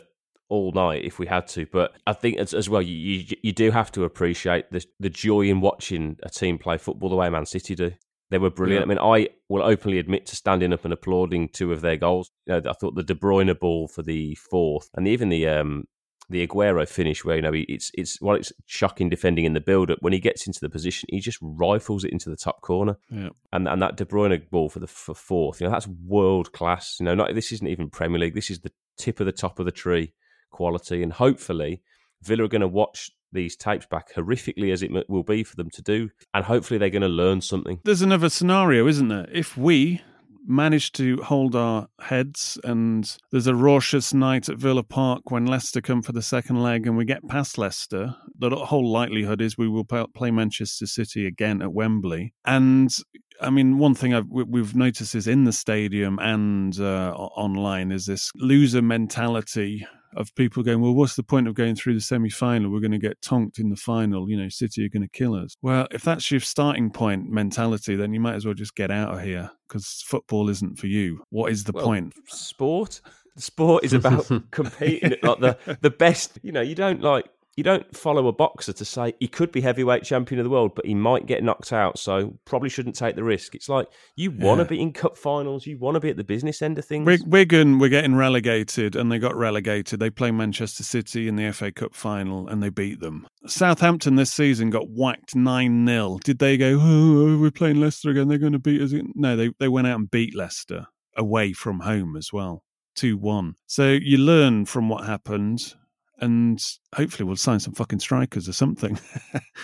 [0.50, 3.52] all night if we had to, but I think as, as well you, you you
[3.54, 7.30] do have to appreciate the the joy in watching a team play football the way
[7.30, 7.92] Man City do.
[8.30, 8.88] They were brilliant.
[8.88, 8.94] Yeah.
[8.94, 12.32] I mean, I will openly admit to standing up and applauding two of their goals.
[12.46, 15.86] You know, I thought the De Bruyne ball for the fourth, and even the um,
[16.30, 19.62] the Aguero finish, where you know he, it's it's well, it's shocking defending in the
[19.62, 20.00] build up.
[20.02, 23.30] When he gets into the position, he just rifles it into the top corner Yeah.
[23.52, 26.98] and and that De Bruyne ball for the for fourth, you know, that's world class.
[27.00, 28.36] You know, not this isn't even Premier League.
[28.36, 30.14] This is the tip of the top of the tree
[30.52, 31.82] quality, and hopefully
[32.22, 35.70] Villa are going to watch these tapes back horrifically as it will be for them
[35.72, 37.80] to do, and hopefully they're going to learn something.
[37.84, 39.28] There's another scenario, isn't there?
[39.32, 40.02] If we
[40.46, 45.82] manage to hold our heads and there's a raucous night at Villa Park when Leicester
[45.82, 49.68] come for the second leg and we get past Leicester, the whole likelihood is we
[49.70, 52.34] will play- Manchester City again at Wembley.
[52.46, 52.94] And
[53.42, 57.92] I mean, one thing I've, we- we've noticed is in the stadium and uh, online
[57.92, 59.86] is this loser mentality
[60.16, 62.72] of people going, well, what's the point of going through the semi final?
[62.72, 64.30] We're going to get tonked in the final.
[64.30, 65.56] You know, City are going to kill us.
[65.62, 69.14] Well, if that's your starting point mentality, then you might as well just get out
[69.14, 71.24] of here because football isn't for you.
[71.30, 72.14] What is the Well, point?
[72.28, 73.02] Sport,
[73.38, 76.40] sport is about competing at like the the best.
[76.44, 79.62] You know, you don't like you don't follow a boxer to say he could be
[79.62, 83.16] heavyweight champion of the world, but he might get knocked out, so probably shouldn't take
[83.16, 83.54] the risk.
[83.56, 84.70] It's like you want to Yeah.
[84.70, 87.06] be in cup finals, you want to be at the business end of things.
[87.06, 90.00] Wig- Wigan were getting relegated and they got relegated.
[90.00, 93.28] They play Manchester City in the FA Cup final and they beat them.
[93.46, 96.20] Southampton this season got whacked 9 0.
[96.24, 98.94] Did they go, oh, oh, we're playing Leicester again, they're going to beat us?
[99.16, 102.64] No, they, they went out and beat Leicester away from home as well
[102.96, 103.54] 2 1.
[103.68, 105.76] So you learn from what happened
[106.20, 106.60] and
[106.96, 109.00] hopefully we'll sign some fucking strikers or something.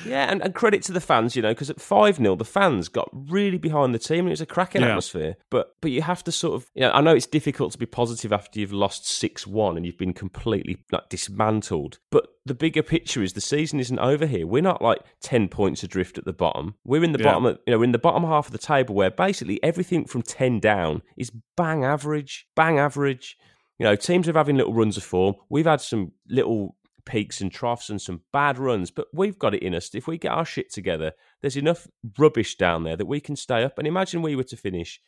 [0.06, 2.88] Yeah, and, and credit to the fans, you know, because at 5 0, the fans
[2.88, 4.90] got really behind the team and it was a cracking Yeah.
[4.90, 5.36] atmosphere.
[5.50, 7.86] But but you have to sort of, you know, I know it's difficult to be
[7.86, 12.00] positive after you've lost 6 1 and you've been completely like, dismantled.
[12.12, 14.48] But the bigger picture is the season isn't over here.
[14.48, 16.76] We're not like 10 points adrift at the bottom.
[16.86, 17.26] We're in the Yeah.
[17.32, 20.06] bottom, of, you know, we're in the bottom half of the table where basically everything
[20.06, 23.38] from 10 down is bang average, bang average.
[23.80, 25.36] You know, teams are having little runs of form.
[25.50, 26.76] We've had some little
[27.06, 29.96] peaks and troughs and some bad runs, but we've got it in us.
[29.96, 33.64] If we get our shit together, there's enough rubbish down there that we can stay
[33.64, 33.78] up.
[33.78, 35.00] And imagine we were to finish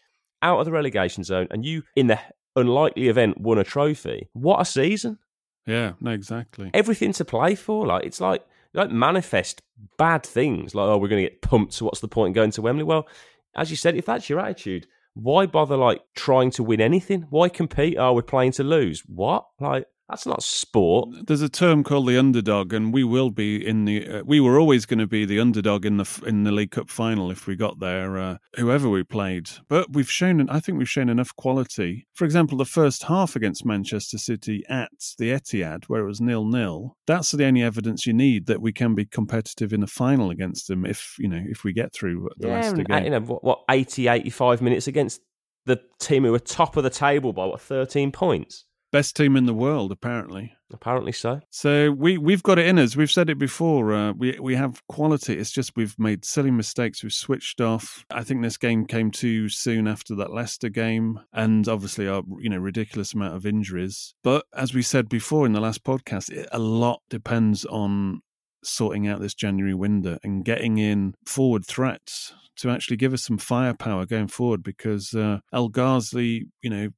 [0.42, 2.20] out of the relegation zone and you, in the
[2.56, 4.30] unlikely event, won a trophy.
[4.34, 5.20] What a season!
[5.68, 6.72] yeah, no, exactly.
[6.74, 7.86] Everything to play for.
[7.86, 8.44] Like it's like
[8.74, 9.62] like manifest
[9.98, 10.74] bad things.
[10.74, 11.74] Like oh, we're going to get pumped.
[11.74, 12.84] So what's the point in going to Wembley?
[12.84, 13.08] Well,
[13.56, 17.28] as you said, if that's your attitude, why bother like trying to win anything?
[17.30, 17.98] Why compete?
[17.98, 19.04] Oh, we're playing to lose.
[19.08, 19.46] What?
[19.60, 21.10] Like that's not sport.
[21.26, 24.08] There's a term called the underdog, and we will be in the.
[24.08, 26.90] Uh, we were always going to be the underdog in the in the League Cup
[26.90, 29.50] final if we got there, uh, whoever we played.
[29.70, 32.08] But we've shown, I think we've shown enough quality.
[32.14, 36.44] For example, the first half against Manchester City at the Etihad, where it was nil
[36.44, 36.98] nil.
[37.08, 40.68] That's the only evidence you need that we can be competitive in the final against
[40.68, 40.86] them.
[40.86, 43.06] If you know, if we get through the yeah, rest of the game.
[43.06, 45.22] you know what, what 80, 85 minutes against
[45.66, 48.66] the team who were top of the table by what thirteen points.
[48.92, 50.54] Best team in the world, apparently.
[50.74, 51.40] Apparently so.
[51.50, 52.96] So we we've got it in us.
[52.96, 53.94] We've said it before.
[53.94, 55.38] Uh, we we have quality.
[55.38, 57.04] It's just we've made silly mistakes.
[57.04, 58.06] We've switched off.
[58.10, 62.50] I think this game came too soon after that Leicester game, and obviously our you
[62.50, 64.14] know ridiculous amount of injuries.
[64.24, 68.22] But as we said before in the last podcast, it, a lot depends on
[68.64, 73.38] sorting out this January window and getting in forward threats to actually give us some
[73.38, 74.64] firepower going forward.
[74.64, 76.90] Because uh, El Ghazi, you know,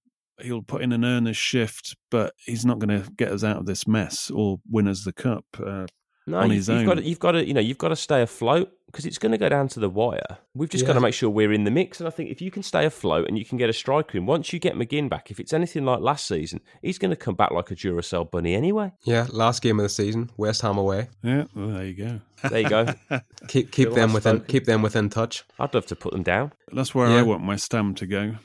[0.42, 3.66] he'll put in an earnest shift, but he's not going to get us out of
[3.66, 5.86] this mess or win us the cup uh,
[6.28, 6.86] No, on you've, his you've own.
[6.86, 9.32] got to, you've got to, you know, you've got to stay afloat because it's going
[9.32, 10.38] to go down to the wire.
[10.54, 12.00] We've just got to make sure we're in the mix.
[12.00, 14.28] And I think if you can stay afloat and you can get a striker in,
[14.28, 17.34] once you get McGinn back, if it's anything like last season, he's going to come
[17.34, 18.92] back like a Duracell bunny anyway.
[19.04, 21.10] Yeah, last game of the season, West Ham away.
[21.24, 22.22] yeah, well, there you go.
[22.48, 22.86] There you go.
[23.48, 24.52] Keep keep Phil them within spoken.
[24.52, 25.44] keep them within touch.
[25.60, 26.52] I'd love to put them down.
[26.72, 27.18] That's where Yeah.
[27.20, 28.36] I want my stam to go.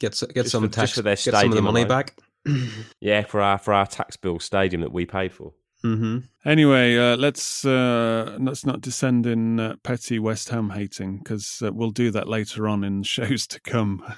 [0.00, 1.88] Get get Just some for- tax, for their get some of the stadium money alone.
[1.88, 2.16] back.
[3.00, 5.52] Yeah, for our for our tax bill stadium that we paid for.
[5.82, 11.62] hmm Anyway, uh, let's uh, let's not descend in uh, petty West Ham hating because
[11.64, 14.04] uh, we'll do that later on in shows to come.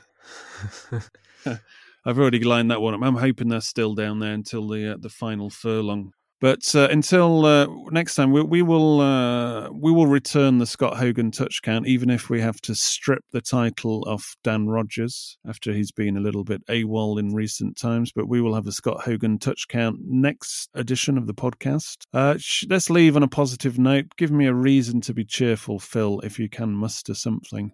[2.04, 3.00] I've already lined that one up.
[3.02, 6.12] I'm hoping they're still down there until the uh, the final furlong.
[6.40, 10.96] But uh, until uh, next time, we, we will uh, we will return the Scott
[10.96, 15.72] Hogan touch count, even if we have to strip the title off Dan Rogers after
[15.72, 18.12] he's been a little bit AWOL in recent times.
[18.14, 21.98] But we will have a Scott Hogan touch count next edition of the podcast.
[22.12, 24.06] Uh, sh- let's leave on a positive note.
[24.18, 27.72] Give me a reason to be cheerful, Phil, if you can muster something.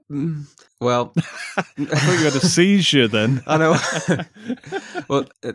[0.80, 3.42] Well, I thought you had a seizure then.
[3.46, 3.76] I know.
[5.08, 5.52] well, uh,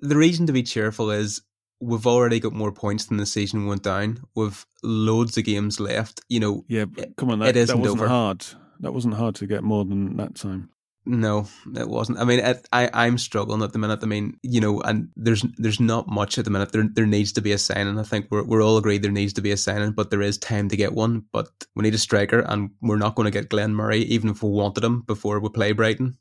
[0.00, 1.42] the reason to be cheerful is
[1.80, 4.24] we've already got more points than the season went down.
[4.34, 6.20] We've loads of games left.
[6.28, 8.08] You know, Yeah, come on, it that, that isn't wasn't over.
[8.08, 8.44] hard.
[8.80, 10.70] That wasn't hard to get more than that time.
[11.10, 12.18] No, it wasn't.
[12.18, 14.00] I mean, it, I I'm struggling at the minute.
[14.02, 16.70] I mean, you know, and there's there's not much at the minute.
[16.72, 17.98] There there needs to be a signing.
[17.98, 20.36] I think we're we're all agreed there needs to be a signing, but there is
[20.36, 21.24] time to get one.
[21.32, 24.42] But we need a striker, and we're not going to get Glenn Murray, even if
[24.42, 26.18] we wanted him before we play Brighton.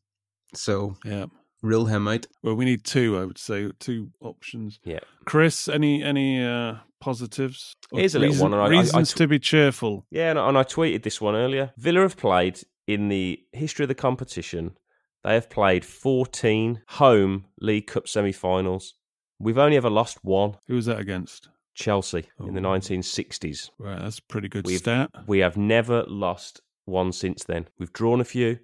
[0.53, 1.25] So Yeah.
[1.63, 2.25] Him out.
[2.43, 4.79] Well, we need two, I would say, two options.
[4.83, 4.99] Yeah.
[5.25, 7.73] Chris, any any uh, positives?
[7.91, 10.05] Here's a little one, I- I- I reasons tw- to be cheerful.
[10.11, 11.71] Yeah, and, and I tweeted this one earlier.
[11.77, 14.77] Villa have played in the history of the competition.
[15.23, 18.93] They have played 14 home League Cup semi-finals.
[19.39, 20.55] We've only ever lost one.
[20.67, 21.49] Who was that against?
[21.75, 22.71] Chelsea in the Oh.
[22.73, 23.69] 1960s.
[23.77, 25.11] Right, that's a pretty good We've, stat.
[25.27, 27.67] We have never lost one since then.
[27.77, 28.57] We've drawn a few,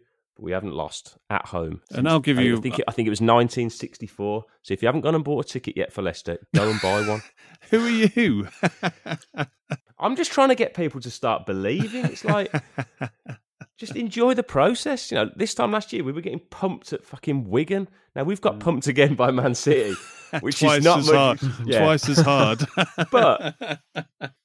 [0.43, 1.81] we haven't lost at home.
[1.91, 4.43] And I'll give I you- think it, I think it was 1964.
[4.61, 7.07] So if you haven't gone and bought a ticket yet for Leicester, go and buy
[7.07, 7.21] one.
[7.71, 8.47] Who are you?
[9.99, 12.05] I'm just trying to get people to start believing.
[12.05, 12.51] It's like
[13.77, 15.11] just enjoy the process.
[15.11, 17.87] You know, this time last year we were getting pumped at fucking Wigan.
[18.15, 19.95] Now we've got pumped again by Man City,
[20.41, 20.77] which Mm.
[20.79, 21.15] Is not as much.
[21.41, 21.53] hard.
[21.65, 21.79] yeah.
[21.79, 22.65] Twice as hard.
[23.11, 23.55] but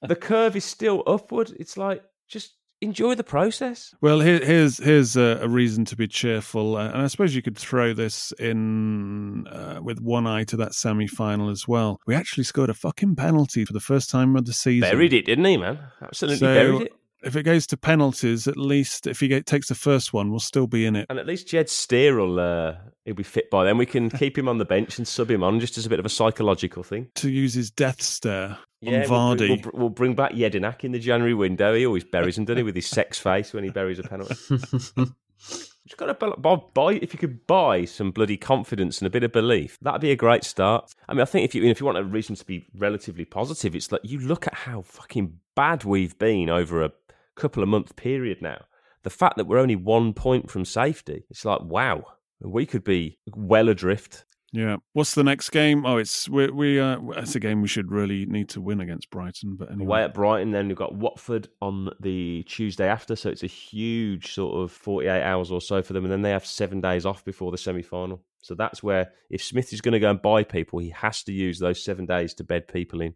[0.02, 1.52] the curve is still upward.
[1.58, 3.94] It's like just enjoy the process.
[4.00, 7.42] Well, here, here's here's a, a reason to be cheerful, uh, and I suppose you
[7.42, 12.00] could throw this in uh, with one eye to that semi-final as well.
[12.06, 14.88] We actually scored a fucking penalty for the first time of the season.
[14.88, 15.78] Buried it, didn't he, man?
[16.02, 16.92] Absolutely So, buried it.
[17.22, 20.38] If it goes to penalties, at least if he get, takes the first one, we'll
[20.40, 21.06] still be in it.
[21.10, 23.76] And at least Jed Steer will uh, he'll be fit by then.
[23.76, 25.98] We can keep him on the bench and sub him on just as a bit
[25.98, 27.08] of a psychological thing.
[27.16, 29.38] To use his death stare Yeah, on we'll, Vardy.
[29.48, 31.74] bring- we'll, we'll bring back Jedinak in the January window.
[31.74, 34.34] He always buries him, doesn't he, with his sex face when he buries a penalty.
[35.40, 39.32] Just got to buy if you could buy some bloody confidence and a bit of
[39.32, 39.78] belief.
[39.80, 40.92] That'd be a great start.
[41.08, 43.74] I mean, I think if you if you want a reason to be relatively positive,
[43.74, 46.92] it's like you look at how fucking bad we've been over a
[47.38, 48.64] couple of month period now.
[49.04, 52.04] The fact that we're only one point from safety, it's like wow,
[52.40, 54.24] we could be well adrift.
[54.52, 54.76] Yeah.
[54.94, 55.84] What's the next game?
[55.84, 59.10] Oh, it's we we uh it's a game we should really need to win against
[59.10, 59.56] Brighton.
[59.56, 63.42] But anyway, Away at Brighton, then we've got Watford on the Tuesday after, so it's
[63.42, 66.80] a huge sort of 48 hours or so for them, and then they have seven
[66.80, 68.22] days off before the semi final.
[68.40, 71.32] So that's where, if Smith is going to go and buy people, he has to
[71.32, 73.14] use those seven days to bed people in.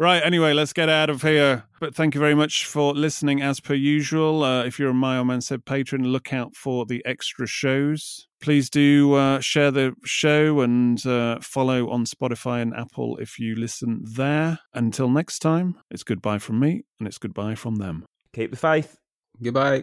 [0.00, 1.64] Right, anyway, let's get out of here.
[1.80, 4.44] But thank you very much for listening as per usual.
[4.44, 8.28] Uh, if you're a My Old Man Said patron, look out for the extra shows.
[8.40, 13.56] Please do uh, share the show and uh, follow on Spotify and Apple if you
[13.56, 14.60] listen there.
[14.72, 18.06] Until next time, it's goodbye from me and it's goodbye from them.
[18.32, 18.96] Keep the faith.
[19.42, 19.82] Goodbye.